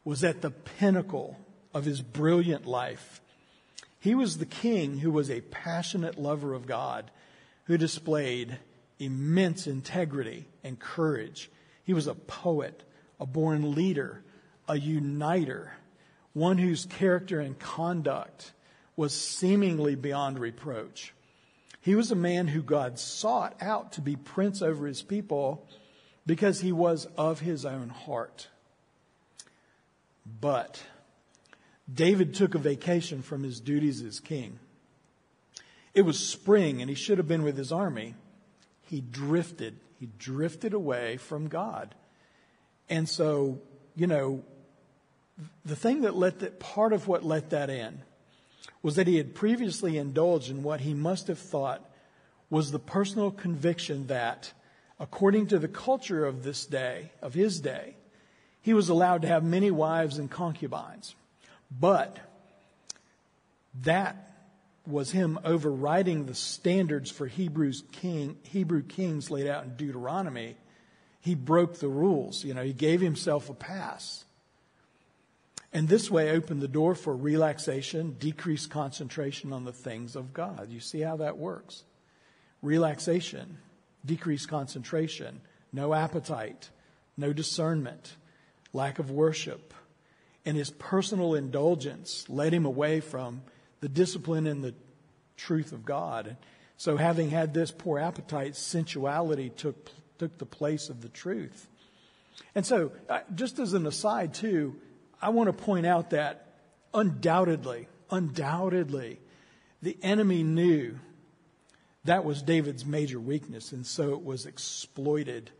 [0.05, 1.39] was at the pinnacle
[1.73, 3.23] of his brilliant life.
[3.99, 7.11] He was the king who was a passionate lover of God,
[7.65, 8.59] who displayed
[8.99, 11.51] immense integrity and courage.
[11.83, 12.83] He was a poet,
[13.19, 14.23] a born leader,
[14.71, 15.73] a uniter,
[16.33, 18.53] one whose character and conduct
[18.95, 21.13] was seemingly beyond reproach.
[21.81, 25.67] He was a man who God sought out to be prince over his people
[26.25, 28.47] because he was of his own heart.
[30.41, 30.81] But
[31.93, 34.61] David took a vacation from his duties as king.
[35.95, 38.15] It was spring and he should have been with his army.
[38.83, 39.81] He drifted.
[39.99, 41.97] He drifted away from God.
[42.89, 43.59] And so,
[43.97, 44.45] you know,
[45.65, 48.03] the thing that let that, part of what let that in
[48.83, 51.85] was that he had previously indulged in what he must have thought
[52.49, 54.53] was the personal conviction that,
[54.99, 57.95] according to the culture of this day, of his day,
[58.63, 61.15] he was allowed to have many wives and concubines.
[61.71, 62.19] But
[63.83, 64.31] that
[64.87, 70.57] was him overriding the standards for Hebrews king, Hebrew kings laid out in Deuteronomy.
[71.21, 72.45] He broke the rules.
[72.45, 74.25] You know, he gave himself a pass.
[75.73, 80.69] And this way opened the door for relaxation, decreased concentration on the things of God.
[80.71, 81.85] You see how that works?
[82.61, 83.59] Relaxation,
[84.05, 85.41] decreased concentration,
[85.73, 86.71] no appetite,
[87.17, 88.17] no discernment,
[88.73, 89.73] lack of worship.
[90.45, 93.43] And his personal indulgence led him away from
[93.81, 94.75] the discipline and the
[95.37, 96.37] truth of God.
[96.77, 101.69] So, having had this poor appetite, sensuality took, took the place of the truth.
[102.55, 104.77] And so, uh, just as an aside, too,
[105.21, 106.47] I want to point out that
[106.95, 109.21] undoubtedly, undoubtedly,
[109.83, 110.99] the enemy knew
[112.05, 115.51] that was David's major weakness, and so it was exploited.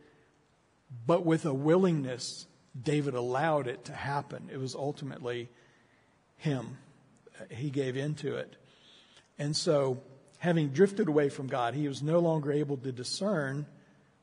[1.05, 2.47] But with a willingness,
[2.79, 4.49] David allowed it to happen.
[4.51, 5.49] It was ultimately
[6.37, 6.77] him.
[7.49, 8.55] He gave into it.
[9.37, 10.01] And so,
[10.39, 13.65] having drifted away from God, he was no longer able to discern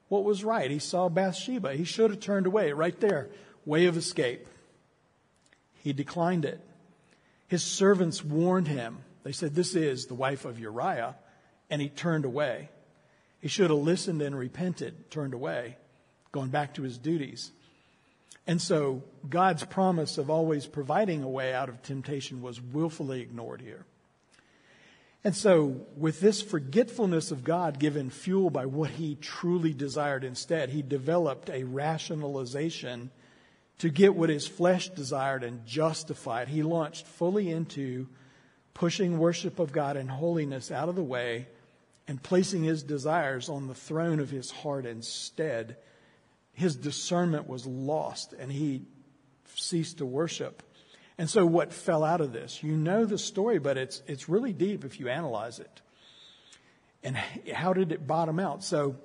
[0.09, 0.71] what was right.
[0.71, 1.75] He saw Bathsheba.
[1.75, 3.29] He should have turned away right there.
[3.65, 4.47] Way of escape.
[5.83, 6.61] He declined it.
[7.47, 8.99] His servants warned him.
[9.25, 11.17] They said, This is the wife of Uriah.
[11.71, 12.71] And he turned away.
[13.41, 15.77] He should have listened and repented, turned away,
[16.33, 17.53] going back to his duties.
[18.47, 23.61] And so God's promise of always providing a way out of temptation was willfully ignored
[23.61, 23.85] here.
[25.25, 30.71] And so, with this forgetfulness of God given fuel by what he truly desired instead,
[30.71, 33.11] he developed a rationalization
[33.79, 36.49] to get what his flesh desired and justified.
[36.49, 38.09] He launched fully into
[38.75, 41.47] pushing worship of God and holiness out of the way
[42.07, 45.77] and placing his desires on the throne of his heart instead
[46.53, 48.83] his discernment was lost and he
[49.55, 50.63] ceased to worship.
[51.17, 52.63] And so what fell out of this?
[52.63, 55.81] You know the story, but it's, it's really deep if you analyze it.
[57.05, 57.17] And
[57.53, 58.65] how did it bottom out?
[58.65, 58.97] So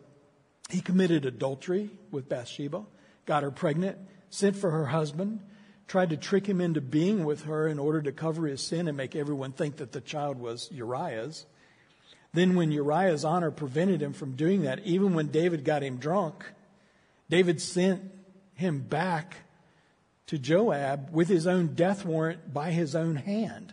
[0.70, 2.86] he committed adultery with Bathsheba,
[3.28, 4.00] got her pregnant,
[4.34, 5.40] sent for her husband,
[5.88, 8.98] tried to trick him into being with her in order to cover his sin and
[8.98, 11.46] make everyone think that the child was Uriah's.
[12.34, 16.46] Then, when Uriah's honor prevented him from doing that, even when David got him drunk,
[17.30, 18.12] David sent
[18.56, 19.36] him back
[20.28, 23.72] to Joab with his own death warrant by his own hand.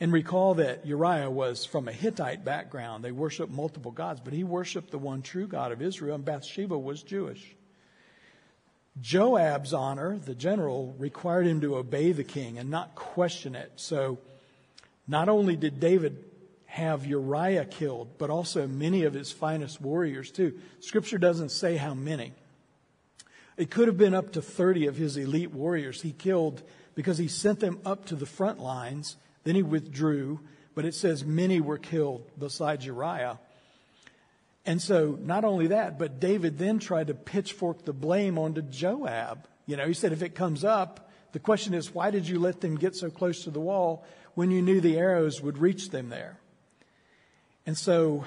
[0.00, 3.04] And recall that Uriah was from a Hittite background.
[3.04, 6.78] They worshiped multiple gods, but he worshiped the one true God of Israel, and Bathsheba
[6.78, 7.54] was Jewish.
[9.00, 13.72] Joab's honor, the general, required him to obey the king and not question it.
[13.76, 14.18] So
[15.08, 16.24] not only did David
[16.66, 20.58] have Uriah killed, but also many of his finest warriors too.
[20.80, 22.32] Scripture doesn't say how many.
[23.56, 26.62] It could have been up to 30 of his elite warriors he killed
[26.94, 29.16] because he sent them up to the front lines.
[29.44, 30.40] Then he withdrew,
[30.74, 33.38] but it says many were killed besides Uriah.
[34.64, 39.48] And so, not only that, but David then tried to pitchfork the blame onto Joab.
[39.66, 42.60] You know, he said, if it comes up, the question is, why did you let
[42.60, 44.04] them get so close to the wall
[44.34, 46.38] when you knew the arrows would reach them there?
[47.66, 48.24] And so,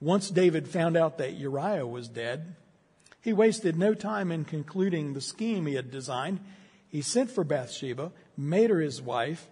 [0.00, 2.54] once David found out that Uriah was dead,
[3.20, 6.40] he wasted no time in concluding the scheme he had designed.
[6.88, 9.48] He sent for Bathsheba, made her his wife,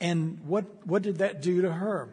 [0.00, 2.08] and what, what did that do to her?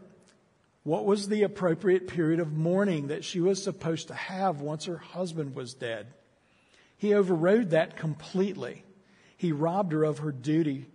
[0.84, 4.98] What was the appropriate period of mourning that she was supposed to have once her
[4.98, 6.08] husband was dead?
[6.98, 8.84] He overrode that completely.
[9.38, 10.88] He robbed her of her duty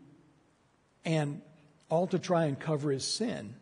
[1.04, 1.42] and
[1.88, 3.54] all to try and cover his sin.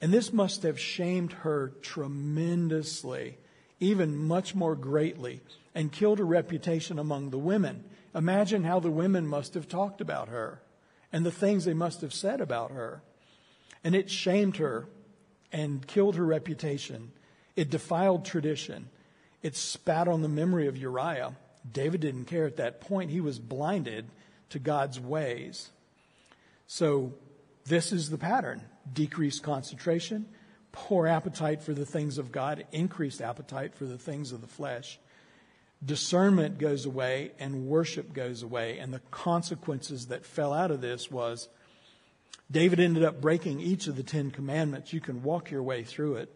[0.00, 3.38] And this must have shamed her tremendously
[3.80, 5.42] even much more greatly,
[5.74, 7.84] and killed her reputation among the women.
[8.14, 10.62] Imagine how the women must have talked about her
[11.12, 13.02] and the things they must have said about her.
[13.82, 14.88] And it shamed her
[15.54, 17.12] and killed her reputation.
[17.54, 18.88] It defiled tradition.
[19.40, 21.36] It spat on the memory of Uriah.
[21.70, 23.12] David didn't care at that point.
[23.12, 24.06] He was blinded
[24.50, 25.70] to God's ways.
[26.66, 27.14] So,
[27.66, 30.26] this is the pattern decreased concentration,
[30.72, 34.98] poor appetite for the things of God, increased appetite for the things of the flesh.
[35.82, 38.78] Discernment goes away and worship goes away.
[38.78, 41.48] And the consequences that fell out of this was
[42.54, 44.92] David ended up breaking each of the Ten Commandments.
[44.92, 46.32] You can walk your way through it.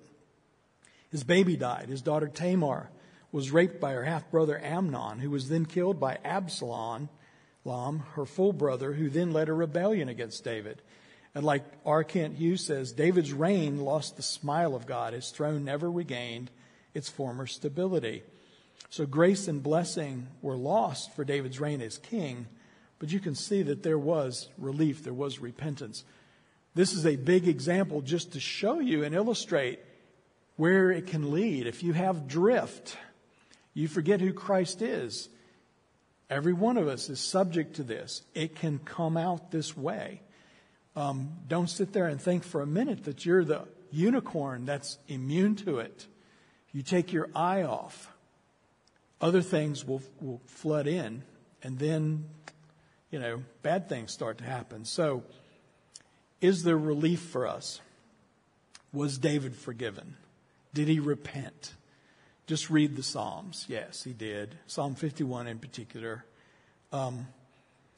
[1.10, 1.88] His baby died.
[1.88, 2.90] His daughter Tamar
[3.30, 7.08] was raped by her half brother Amnon, who was then killed by Absalom,
[7.64, 10.82] her full brother, who then led a rebellion against David.
[11.36, 12.02] And like R.
[12.02, 15.12] Kent Hughes says, David's reign lost the smile of God.
[15.12, 16.50] His throne never regained
[16.94, 18.24] its former stability.
[18.90, 22.48] So grace and blessing were lost for David's reign as king,
[22.98, 26.04] but you can see that there was relief, there was repentance.
[26.74, 29.80] This is a big example just to show you and illustrate
[30.56, 31.66] where it can lead.
[31.66, 32.96] If you have drift,
[33.74, 35.28] you forget who Christ is.
[36.30, 38.22] Every one of us is subject to this.
[38.34, 40.20] It can come out this way.
[40.94, 45.54] Um, don't sit there and think for a minute that you're the unicorn that's immune
[45.56, 46.06] to it.
[46.72, 48.12] You take your eye off,
[49.20, 51.22] other things will, will flood in,
[51.62, 52.26] and then,
[53.10, 54.84] you know, bad things start to happen.
[54.84, 55.22] So,
[56.40, 57.80] is there relief for us?
[58.92, 60.16] Was David forgiven?
[60.74, 61.74] Did he repent?
[62.46, 63.66] Just read the Psalms.
[63.68, 64.56] Yes, he did.
[64.66, 66.24] Psalm 51 in particular.
[66.92, 67.26] Um,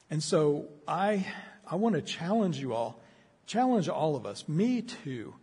[0.09, 1.25] and so I,
[1.65, 2.99] I want to challenge you all,
[3.45, 5.33] challenge all of us, me too.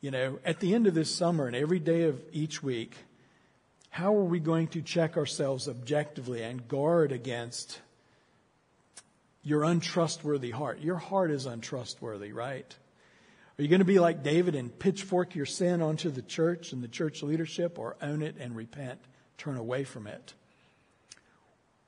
[0.00, 2.94] You know, at the end of this summer and every day of each week,
[3.90, 7.80] how are we going to check ourselves objectively and guard against
[9.42, 10.80] your untrustworthy heart?
[10.80, 12.76] Your heart is untrustworthy, right?
[13.58, 16.82] Are you going to be like David and pitchfork your sin onto the church and
[16.82, 19.00] the church leadership or own it and repent,
[19.36, 20.34] turn away from it?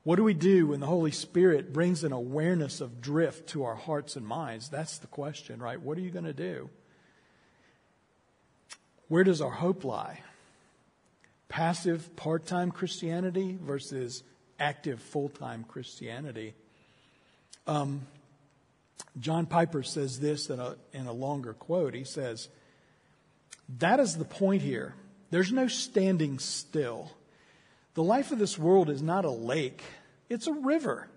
[0.03, 3.73] What do we do when the Holy Spirit brings an awareness of drift to our
[3.73, 4.69] hearts and minds?
[4.69, 5.81] That's the question, right?
[5.81, 6.69] What are you going to do?
[9.07, 10.21] Where does our hope lie?
[11.49, 14.21] Passive part time Christianity versus
[14.59, 16.53] active full time Christianity.
[17.67, 18.05] Um,
[19.19, 21.93] John Piper says this in a, in a longer quote.
[21.93, 22.49] He says,
[23.79, 24.93] That is the point here.
[25.31, 27.11] There's no standing still.
[27.93, 29.81] The life of this world is not a lake,
[30.29, 31.07] it's a river,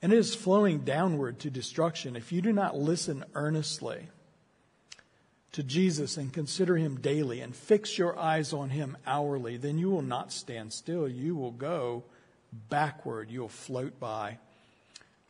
[0.00, 4.08] and it is flowing downward to destruction if you do not listen earnestly
[5.52, 9.90] to Jesus and consider him daily and fix your eyes on him hourly, then you
[9.90, 11.08] will not stand still.
[11.08, 12.04] You will go
[12.52, 14.38] backward, you'll float by.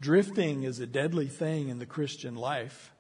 [0.01, 2.93] Drifting is a deadly thing in the Christian life.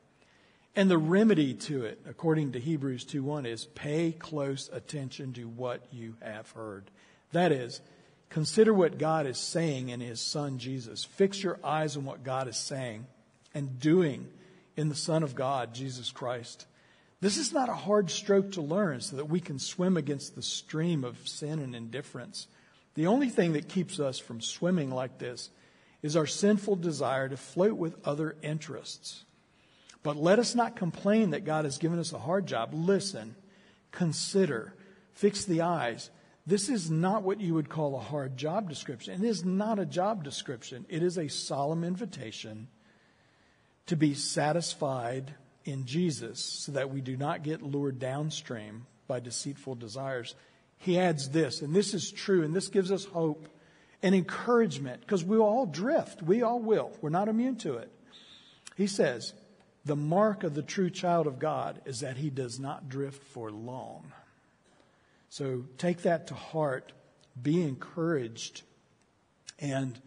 [0.74, 5.86] And the remedy to it, according to Hebrews 2:1, is pay close attention to what
[5.92, 6.90] you have heard.
[7.32, 7.80] That is,
[8.30, 11.04] consider what God is saying in his son Jesus.
[11.04, 13.06] Fix your eyes on what God is saying
[13.54, 14.28] and doing
[14.76, 16.66] in the Son of God, Jesus Christ.
[17.20, 20.42] This is not a hard stroke to learn so that we can swim against the
[20.42, 22.46] stream of sin and indifference.
[22.94, 25.50] The only thing that keeps us from swimming like this
[26.02, 29.24] is our sinful desire to float with other interests.
[30.02, 32.70] But let us not complain that God has given us a hard job.
[32.72, 33.34] Listen,
[33.90, 34.74] consider,
[35.12, 36.10] fix the eyes.
[36.46, 39.22] This is not what you would call a hard job description.
[39.22, 40.86] It is not a job description.
[40.88, 42.68] It is a solemn invitation
[43.86, 45.34] to be satisfied
[45.64, 50.34] in Jesus so that we do not get lured downstream by deceitful desires.
[50.78, 53.48] He adds this, and this is true, and this gives us hope
[54.02, 56.22] and encouragement because we all drift.
[56.22, 56.92] We all will.
[57.00, 57.90] We're not immune to it.
[58.76, 59.32] He says,
[59.84, 63.50] the mark of the true child of God is that he does not drift for
[63.50, 64.12] long.
[65.30, 66.92] So take that to heart.
[67.40, 68.62] Be encouraged
[69.58, 69.98] and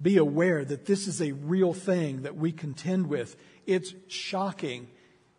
[0.00, 3.36] be aware that this is a real thing that we contend with.
[3.66, 4.88] It's shocking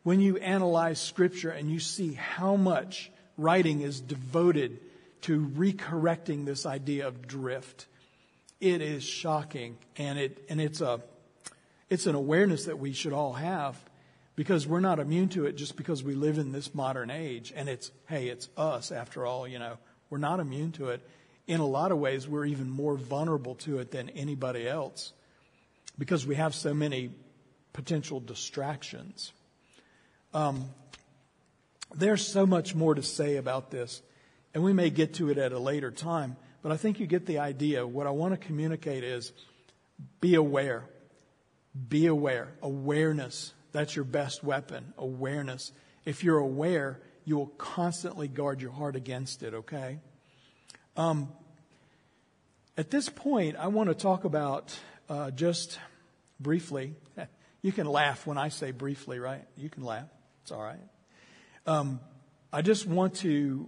[0.04, 4.80] when you analyze scripture and you see how much writing is devoted
[5.26, 7.88] to recorrecting this idea of drift.
[8.60, 11.02] It is shocking and it and it's a
[11.90, 13.76] it's an awareness that we should all have
[14.36, 17.68] because we're not immune to it just because we live in this modern age and
[17.68, 19.78] it's hey it's us after all you know.
[20.12, 21.02] We're not immune to it.
[21.48, 25.12] In a lot of ways we're even more vulnerable to it than anybody else
[25.98, 27.10] because we have so many
[27.74, 29.32] potential distractions.
[30.36, 30.66] Um,
[31.96, 34.04] there's so much more to say about this
[34.56, 37.26] and we may get to it at a later time, but I think you get
[37.26, 37.86] the idea.
[37.86, 39.34] What I want to communicate is
[40.22, 40.86] be aware.
[41.90, 42.54] Be aware.
[42.62, 43.54] Awareness.
[43.74, 44.94] That's your best weapon.
[44.98, 45.74] Awareness.
[46.06, 50.00] If you're aware, you will constantly guard your heart against it, okay?
[50.96, 51.28] Um,
[52.78, 54.74] at this point, I want to talk about
[55.10, 55.78] uh, just
[56.40, 56.96] briefly.
[57.62, 59.44] You can laugh when I say briefly, right?
[59.58, 60.06] You can laugh.
[60.44, 60.78] It's all right.
[61.66, 62.00] Um,
[62.54, 63.68] I just want to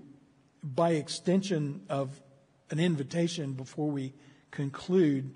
[0.76, 2.22] by extension of
[2.70, 4.13] an invitation before we
[4.51, 5.34] conclude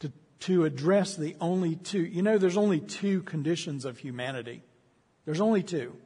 [0.00, 2.02] to, to address the only two.
[2.02, 4.62] You know, there's only two conditions of humanity.
[5.24, 5.96] There's only two.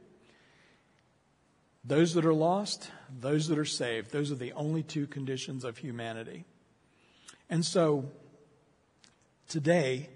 [1.85, 2.91] Those that are lost,
[3.21, 4.11] those that are saved.
[4.11, 6.47] Those are the only two conditions of humanity.
[7.51, 8.07] And so,
[9.49, 10.09] today,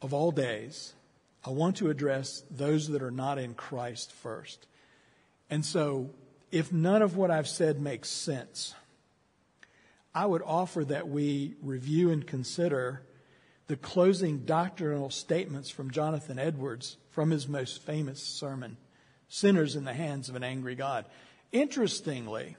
[0.00, 0.94] of all days,
[1.44, 4.66] I want to address those that are not in Christ first.
[5.50, 6.08] And so,
[6.50, 8.74] if none of what I've said makes sense,
[10.14, 13.02] I would offer that we review and consider
[13.66, 18.76] the closing doctrinal statements from Jonathan Edwards from his most famous sermon,
[19.28, 21.06] Sinners in the Hands of an Angry God.
[21.50, 22.56] Interestingly,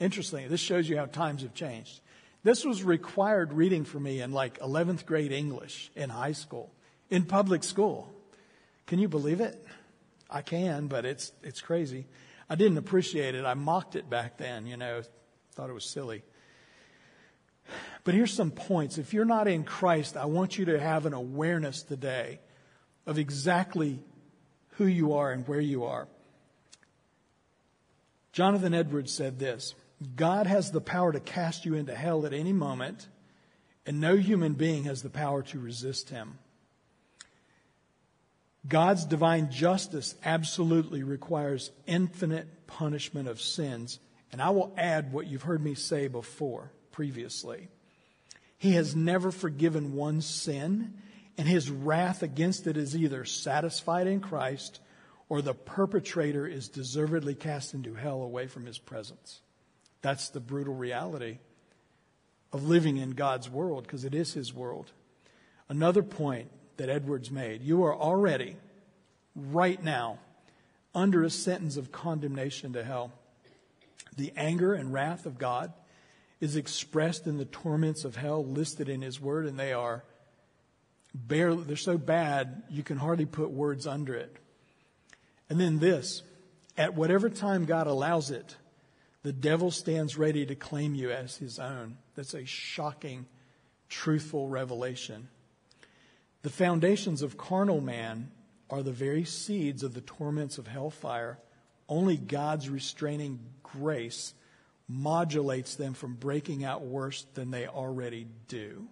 [0.00, 2.00] interestingly, this shows you how times have changed.
[2.42, 6.70] This was required reading for me in like 11th grade English in high school,
[7.10, 8.10] in public school.
[8.86, 9.64] Can you believe it?
[10.30, 12.06] I can, but it's, it's crazy.
[12.50, 13.44] I didn't appreciate it.
[13.44, 15.02] I mocked it back then, you know,
[15.54, 16.22] thought it was silly.
[18.04, 18.96] But here's some points.
[18.96, 22.40] If you're not in Christ, I want you to have an awareness today
[23.06, 24.00] of exactly
[24.76, 26.08] who you are and where you are.
[28.32, 29.74] Jonathan Edwards said this
[30.14, 33.08] God has the power to cast you into hell at any moment,
[33.84, 36.38] and no human being has the power to resist him.
[38.66, 43.98] God's divine justice absolutely requires infinite punishment of sins.
[44.32, 47.68] And I will add what you've heard me say before, previously.
[48.58, 50.94] He has never forgiven one sin,
[51.38, 54.80] and his wrath against it is either satisfied in Christ
[55.28, 59.40] or the perpetrator is deservedly cast into hell away from his presence.
[60.02, 61.38] That's the brutal reality
[62.52, 64.90] of living in God's world because it is his world.
[65.68, 68.56] Another point that Edwards made you are already,
[69.36, 70.18] right now,
[70.94, 73.12] under a sentence of condemnation to hell.
[74.16, 75.72] The anger and wrath of God
[76.40, 80.02] is expressed in the torments of hell listed in his word, and they are
[81.14, 84.34] barely, they're so bad you can hardly put words under it.
[85.50, 86.22] And then this
[86.76, 88.56] at whatever time God allows it,
[89.22, 91.98] the devil stands ready to claim you as his own.
[92.14, 93.26] That's a shocking,
[93.88, 95.28] truthful revelation.
[96.42, 98.30] The foundations of carnal man
[98.70, 101.38] are the very seeds of the torments of hellfire.
[101.88, 104.34] Only God's restraining grace
[104.88, 108.86] modulates them from breaking out worse than they already do.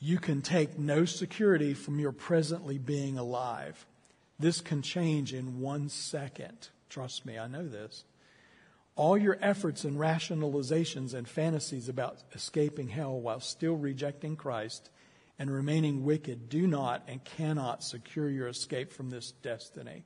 [0.00, 3.84] You can take no security from your presently being alive.
[4.38, 6.68] This can change in one second.
[6.88, 8.04] Trust me, I know this.
[8.94, 14.90] All your efforts and rationalizations and fantasies about escaping hell while still rejecting Christ
[15.38, 20.04] and remaining wicked do not and cannot secure your escape from this destiny.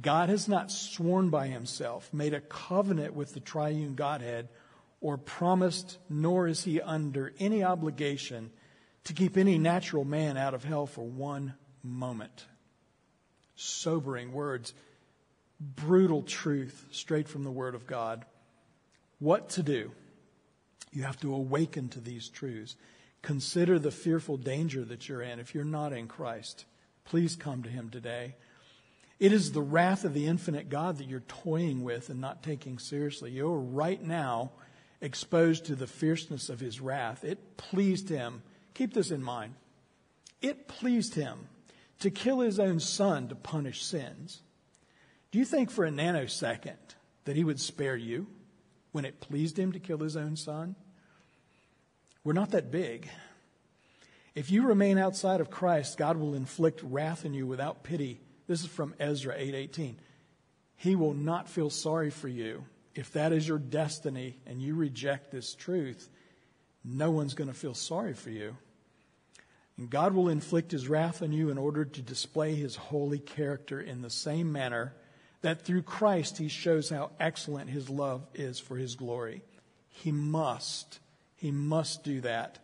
[0.00, 4.48] God has not sworn by himself, made a covenant with the triune Godhead,
[5.00, 8.50] or promised, nor is he under any obligation
[9.04, 12.44] to keep any natural man out of hell for one moment.
[13.54, 14.74] Sobering words,
[15.60, 18.24] brutal truth straight from the Word of God.
[19.18, 19.92] What to do?
[20.92, 22.76] You have to awaken to these truths.
[23.22, 26.64] Consider the fearful danger that you're in if you're not in Christ.
[27.04, 28.36] Please come to Him today.
[29.18, 32.78] It is the wrath of the infinite God that you're toying with and not taking
[32.78, 33.32] seriously.
[33.32, 34.52] You're right now
[35.00, 37.24] exposed to the fierceness of his wrath.
[37.24, 38.42] It pleased him.
[38.74, 39.54] Keep this in mind.
[40.40, 41.48] It pleased him
[42.00, 44.42] to kill his own son to punish sins.
[45.32, 46.76] Do you think for a nanosecond
[47.24, 48.28] that he would spare you
[48.92, 50.76] when it pleased him to kill his own son?
[52.28, 53.08] We're not that big.
[54.34, 58.60] If you remain outside of Christ, God will inflict wrath on you without pity this
[58.60, 59.98] is from Ezra 8:18.
[60.76, 62.66] He will not feel sorry for you.
[62.94, 66.10] If that is your destiny and you reject this truth,
[66.84, 68.58] no one's going to feel sorry for you.
[69.78, 73.80] And God will inflict his wrath on you in order to display his holy character
[73.80, 74.94] in the same manner
[75.40, 79.40] that through Christ he shows how excellent his love is for his glory.
[79.88, 81.00] He must,
[81.38, 82.58] he must do that.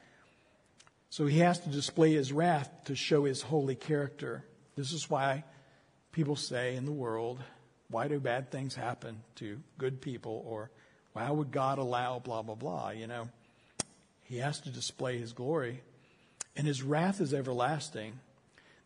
[1.09, 4.45] So he has to display his wrath to show his holy character.
[4.77, 5.45] This is why
[6.11, 7.41] people say in the world,
[7.89, 10.43] why do bad things happen to good people?
[10.45, 10.71] Or
[11.13, 12.91] why would God allow blah, blah, blah?
[12.91, 13.29] You know,
[14.25, 15.81] he has to display his glory.
[16.57, 18.19] And his wrath is everlasting.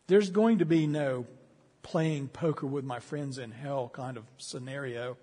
[0.05, 1.25] There's going to be no
[1.81, 5.17] playing poker with my friends in hell kind of scenario.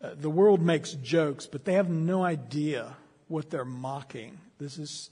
[0.00, 2.96] Uh, the world makes jokes, but they have no idea
[3.30, 4.38] what they're mocking.
[4.58, 5.10] This is,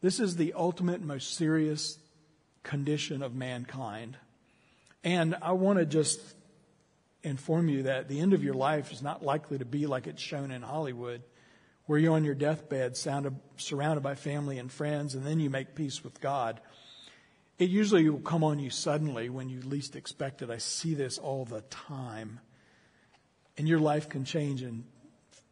[0.00, 1.98] this is the ultimate, most serious
[2.62, 4.16] condition of mankind.
[5.04, 6.20] And I want to just
[7.22, 10.20] inform you that the end of your life is not likely to be like it's
[10.20, 11.22] shown in Hollywood,
[11.86, 16.02] where you're on your deathbed, surrounded by family and friends, and then you make peace
[16.02, 16.60] with God.
[17.58, 20.50] It usually will come on you suddenly when you least expect it.
[20.50, 22.40] I see this all the time.
[23.56, 24.84] And your life can change in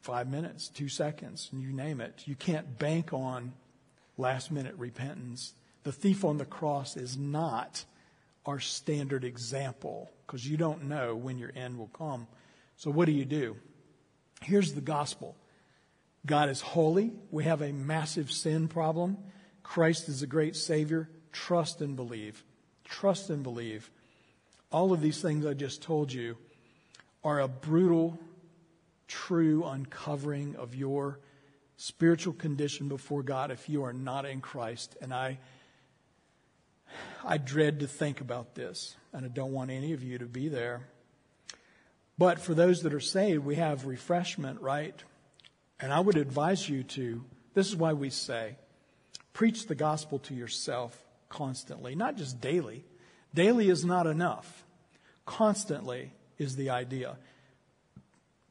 [0.05, 2.24] five minutes, two seconds, you name it.
[2.26, 3.55] You can't bank on
[4.18, 5.55] last minute repentance.
[5.82, 7.86] The thief on the cross is not
[8.44, 12.26] our standard example because you don't know when your end will come.
[12.76, 13.57] So, what do you do?
[14.42, 15.36] Here's the gospel
[16.26, 17.12] God is holy.
[17.30, 19.16] We have a massive sin problem.
[19.62, 21.09] Christ is a great Savior.
[21.32, 22.44] Trust and believe.
[22.84, 23.90] Trust and believe.
[24.70, 26.36] All of these things I just told you
[27.24, 28.18] are a brutal,
[29.07, 31.20] true uncovering of your
[31.76, 34.96] spiritual condition before God if you are not in Christ.
[35.00, 35.38] And I,
[37.24, 40.48] I dread to think about this, and I don't want any of you to be
[40.48, 40.88] there.
[42.16, 44.94] But for those that are saved, we have refreshment, right?
[45.80, 47.24] And I would advise you to,
[47.55, 48.57] this is why we say,
[49.32, 50.96] preach the gospel to yourself
[51.28, 52.84] constantly, not just daily.
[53.34, 54.64] Daily is not enough.
[55.26, 57.16] Constantly is the idea.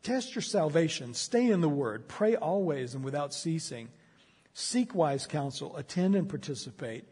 [0.03, 1.13] Test your salvation.
[1.13, 2.09] Stay in the Word.
[2.09, 3.87] Pray always and without ceasing.
[4.53, 5.75] Seek wise counsel.
[5.77, 7.05] Attend and participate.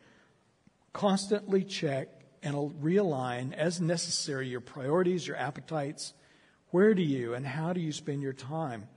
[0.91, 2.09] Constantly check
[2.43, 6.13] and realign as necessary your priorities, your appetites.
[6.71, 8.87] Where do you and how do you spend your time?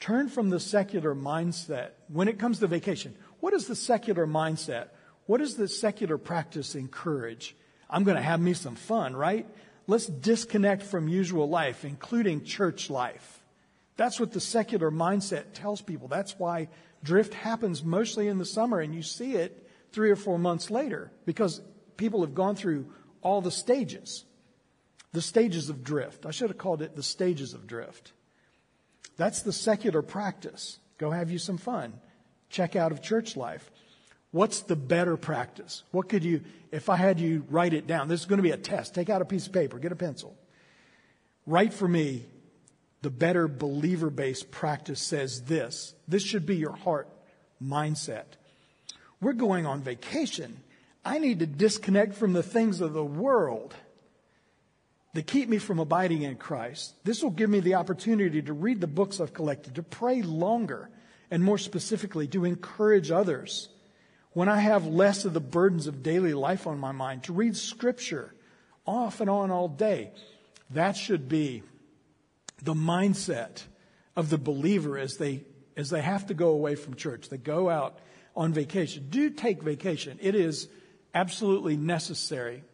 [0.00, 1.90] Turn from the secular mindset.
[2.08, 4.88] When it comes to vacation, what is the secular mindset?
[5.26, 7.56] What does the secular practice encourage?
[7.88, 9.46] I'm going to have me some fun, right?
[9.86, 13.40] Let's disconnect from usual life, including church life.
[13.96, 16.08] That's what the secular mindset tells people.
[16.08, 16.68] That's why
[17.02, 21.12] drift happens mostly in the summer, and you see it three or four months later
[21.24, 21.60] because
[21.96, 22.86] people have gone through
[23.22, 24.24] all the stages.
[25.12, 26.26] The stages of drift.
[26.26, 28.12] I should have called it the stages of drift.
[29.16, 30.78] That's the secular practice.
[30.98, 31.94] Go have you some fun.
[32.50, 33.70] Check out of church life.
[34.34, 35.84] What's the better practice?
[35.92, 36.40] What could you,
[36.72, 38.92] if I had you write it down, this is going to be a test.
[38.92, 40.36] Take out a piece of paper, get a pencil.
[41.46, 42.26] Write for me,
[43.02, 45.94] the better believer based practice says this.
[46.08, 47.08] This should be your heart
[47.62, 48.24] mindset.
[49.20, 50.56] We're going on vacation.
[51.04, 53.72] I need to disconnect from the things of the world
[55.12, 56.92] that keep me from abiding in Christ.
[57.04, 60.90] This will give me the opportunity to read the books I've collected, to pray longer,
[61.30, 63.68] and more specifically, to encourage others
[64.34, 67.56] when I have less of the burdens of daily life on my mind, to read
[67.56, 68.34] scripture
[68.86, 70.10] off and on all day.
[70.70, 71.62] That should be
[72.62, 73.62] the mindset
[74.16, 75.44] of the believer as they,
[75.76, 77.28] as they have to go away from church.
[77.28, 77.98] They go out
[78.36, 79.06] on vacation.
[79.08, 80.18] Do take vacation.
[80.20, 80.68] It is
[81.14, 82.64] absolutely necessary.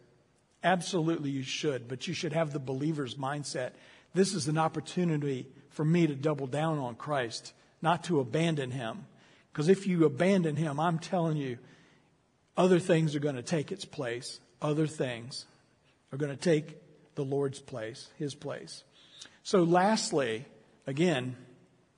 [0.63, 3.71] Absolutely you should, but you should have the believer's mindset.
[4.13, 9.05] This is an opportunity for me to double down on Christ, not to abandon him.
[9.51, 11.57] Because if you abandon him, I'm telling you,
[12.55, 14.39] other things are going to take its place.
[14.61, 15.45] Other things
[16.11, 16.77] are going to take
[17.15, 18.83] the Lord's place, his place.
[19.43, 20.45] So, lastly,
[20.87, 21.35] again,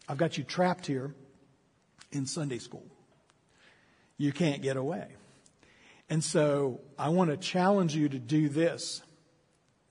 [0.08, 1.14] I've got you trapped here
[2.12, 2.86] in Sunday school.
[4.18, 5.08] You can't get away.
[6.10, 9.02] And so, I want to challenge you to do this.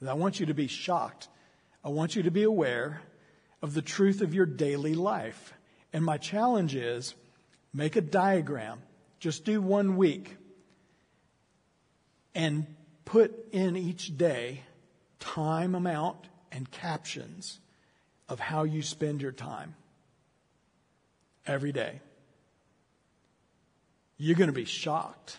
[0.07, 1.29] I want you to be shocked.
[1.85, 3.03] I want you to be aware
[3.61, 5.53] of the truth of your daily life.
[5.93, 7.15] And my challenge is
[7.75, 8.83] Make a diagram.
[9.19, 10.37] Just do one week.
[12.35, 12.67] And
[13.05, 14.63] put in each day
[15.21, 16.19] time amount
[16.51, 17.61] and captions
[18.29, 19.75] of how you spend your time
[21.47, 22.01] every day.
[24.17, 25.39] You're going to be shocked.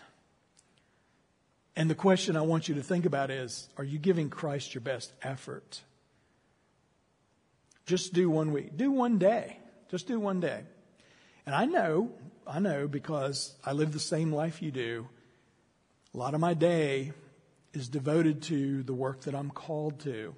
[1.76, 4.82] And the question I want you to think about is are you giving Christ your
[4.82, 5.82] best effort?
[7.86, 8.76] Just do one week.
[8.76, 9.58] Do one day.
[9.90, 10.62] Just do one day.
[11.46, 12.10] And I know,
[12.46, 15.08] I know because I live the same life you do.
[16.14, 17.12] A lot of my day
[17.72, 20.34] is devoted to the work that I'm called to.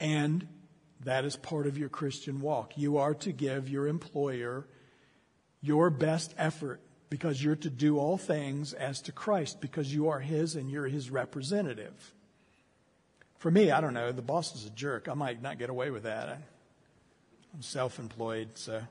[0.00, 0.48] And
[1.04, 2.76] that is part of your Christian walk.
[2.76, 4.66] You are to give your employer
[5.60, 10.18] your best effort because you're to do all things as to Christ because you are
[10.18, 12.14] his and you're his representative.
[13.38, 15.08] For me, I don't know, the boss is a jerk.
[15.08, 16.40] I might not get away with that.
[17.54, 18.82] I'm self employed, so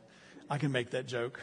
[0.51, 1.39] I can make that joke.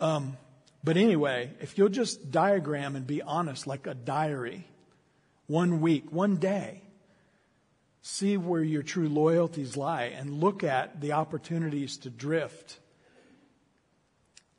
[0.00, 0.36] Um,
[0.82, 4.66] but anyway, if you'll just diagram and be honest, like a diary,
[5.46, 6.82] one week, one day,
[8.02, 12.80] see where your true loyalties lie and look at the opportunities to drift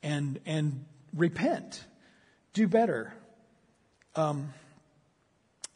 [0.02, 1.84] and, and repent,
[2.54, 3.12] do better.
[4.16, 4.54] Um,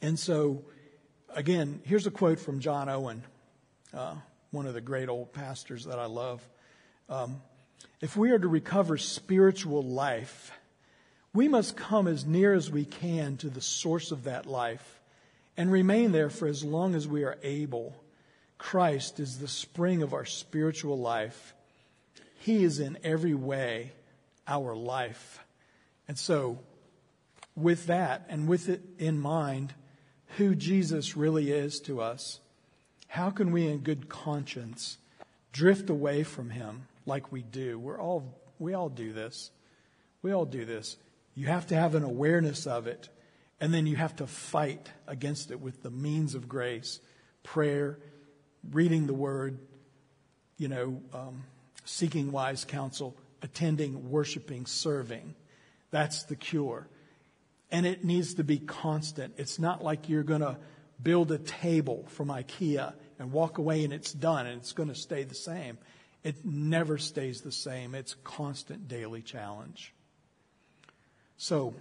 [0.01, 0.65] and so,
[1.29, 3.23] again, here's a quote from John Owen,
[3.93, 4.15] uh,
[4.53, 6.43] one of the great old pastors that I love.
[7.13, 7.43] Um,
[8.01, 10.51] if we are to recover spiritual life,
[11.35, 14.99] we must come as near as we can to the source of that life
[15.55, 17.95] and remain there for as long as we are able.
[18.57, 21.53] Christ is the spring of our spiritual life.
[22.39, 23.93] He is in every way
[24.49, 25.45] our life.
[26.09, 26.61] And so,
[27.55, 29.75] with that and with it in mind,
[30.39, 32.41] who Jesus really is to us,
[33.07, 34.97] how can we in good conscience
[35.53, 37.79] drift away from him like we do?
[37.79, 39.51] We're all, we all do this.
[40.23, 40.97] We all do this.
[41.35, 43.09] You have to have an awareness of it,
[43.61, 47.01] and then you have to fight against it with the means of grace,
[47.43, 47.99] prayer,
[48.71, 49.59] reading the word,
[50.59, 51.45] you know, um,
[51.85, 55.35] seeking wise counsel, attending, worshiping, serving.
[55.91, 56.89] That's the cure.
[57.71, 59.35] And it needs to be constant.
[59.39, 60.59] It's not like you're going to
[61.03, 64.95] build a table from IKEA and walk away and it's done and it's going to
[64.95, 65.79] stay the same.
[66.25, 67.95] It never stays the same.
[67.95, 69.93] It's constant daily challenge.
[71.37, 71.75] So,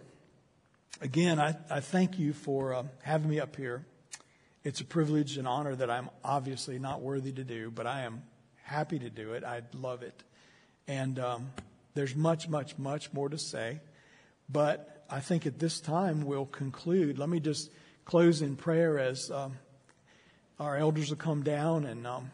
[1.00, 3.86] again, I, I thank you for uh, having me up here.
[4.64, 8.24] It's a privilege and honor that I'm obviously not worthy to do, but I am
[8.64, 9.44] happy to do it.
[9.44, 10.24] I love it.
[10.88, 11.52] And um,
[11.94, 13.80] there's much, much, much more to say.
[14.50, 17.20] But I think at this time we'll conclude.
[17.20, 17.70] Let me just
[18.06, 19.54] close in prayer as um,
[20.60, 21.86] our elders will come down.
[21.86, 22.32] And, um,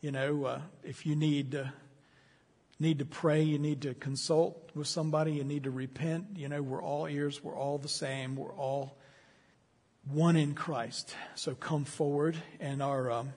[0.00, 1.60] you know, uh, if you need,
[2.78, 6.26] need to pray, you need to consult with somebody, you need to repent.
[6.36, 8.96] You know, we're all ears, we're all the same, we're all
[10.10, 11.14] one in Christ.
[11.34, 13.32] So come forward, and our, um,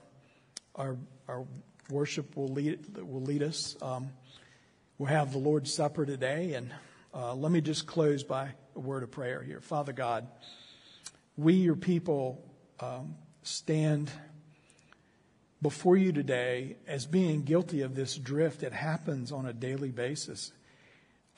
[0.74, 0.96] our,
[1.28, 1.44] our
[1.90, 3.76] worship will lead, will lead us.
[3.82, 4.08] Um,
[4.96, 6.70] we'll have the Lord's Supper today, and
[7.12, 9.60] uh, let me just close by a word of prayer here.
[9.60, 10.26] Father God,
[11.36, 12.42] we, your people,
[12.80, 14.10] um, stand
[15.64, 20.52] before you today as being guilty of this drift that happens on a daily basis.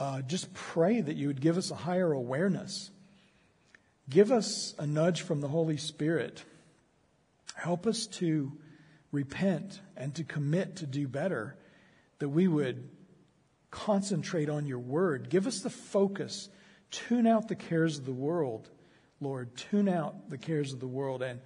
[0.00, 2.90] Uh, just pray that you would give us a higher awareness.
[4.10, 6.42] Give us a nudge from the Holy Spirit.
[7.54, 8.50] Help us to
[9.12, 11.56] repent and to commit to do better,
[12.18, 12.88] that we would
[13.70, 15.30] concentrate on your word.
[15.30, 16.48] Give us the focus.
[16.90, 18.68] Tune out the cares of the world,
[19.20, 19.56] Lord.
[19.56, 21.38] Tune out the cares of the world and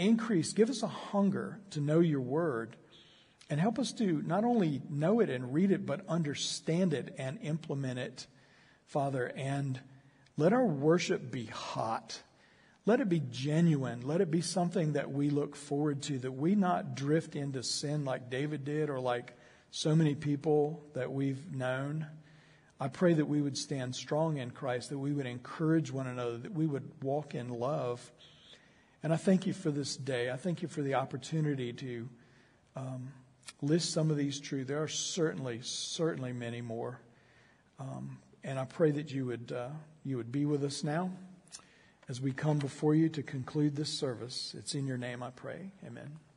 [0.00, 0.52] increase.
[0.52, 2.76] Give us a hunger to know your word
[3.48, 7.38] and help us to not only know it and read it, but understand it and
[7.42, 8.26] implement it,
[8.86, 9.30] Father.
[9.34, 9.80] And
[10.36, 12.22] let our worship be hot.
[12.86, 14.06] Let it be genuine.
[14.06, 18.04] Let it be something that we look forward to, that we not drift into sin
[18.04, 19.36] like David did or like
[19.70, 22.06] so many people that we've known.
[22.80, 26.38] I pray that we would stand strong in Christ, that we would encourage one another,
[26.38, 28.10] that we would walk in love.
[29.02, 30.30] And I thank you for this day.
[30.30, 32.08] I thank you for the opportunity to
[32.76, 33.12] um,
[33.62, 34.68] list some of these truths.
[34.68, 37.00] There are certainly, certainly many more.
[37.78, 39.68] Um, and I pray that you would, uh,
[40.04, 41.10] you would be with us now
[42.08, 44.54] as we come before you to conclude this service.
[44.58, 45.70] It's in your name I pray.
[45.86, 46.29] Amen.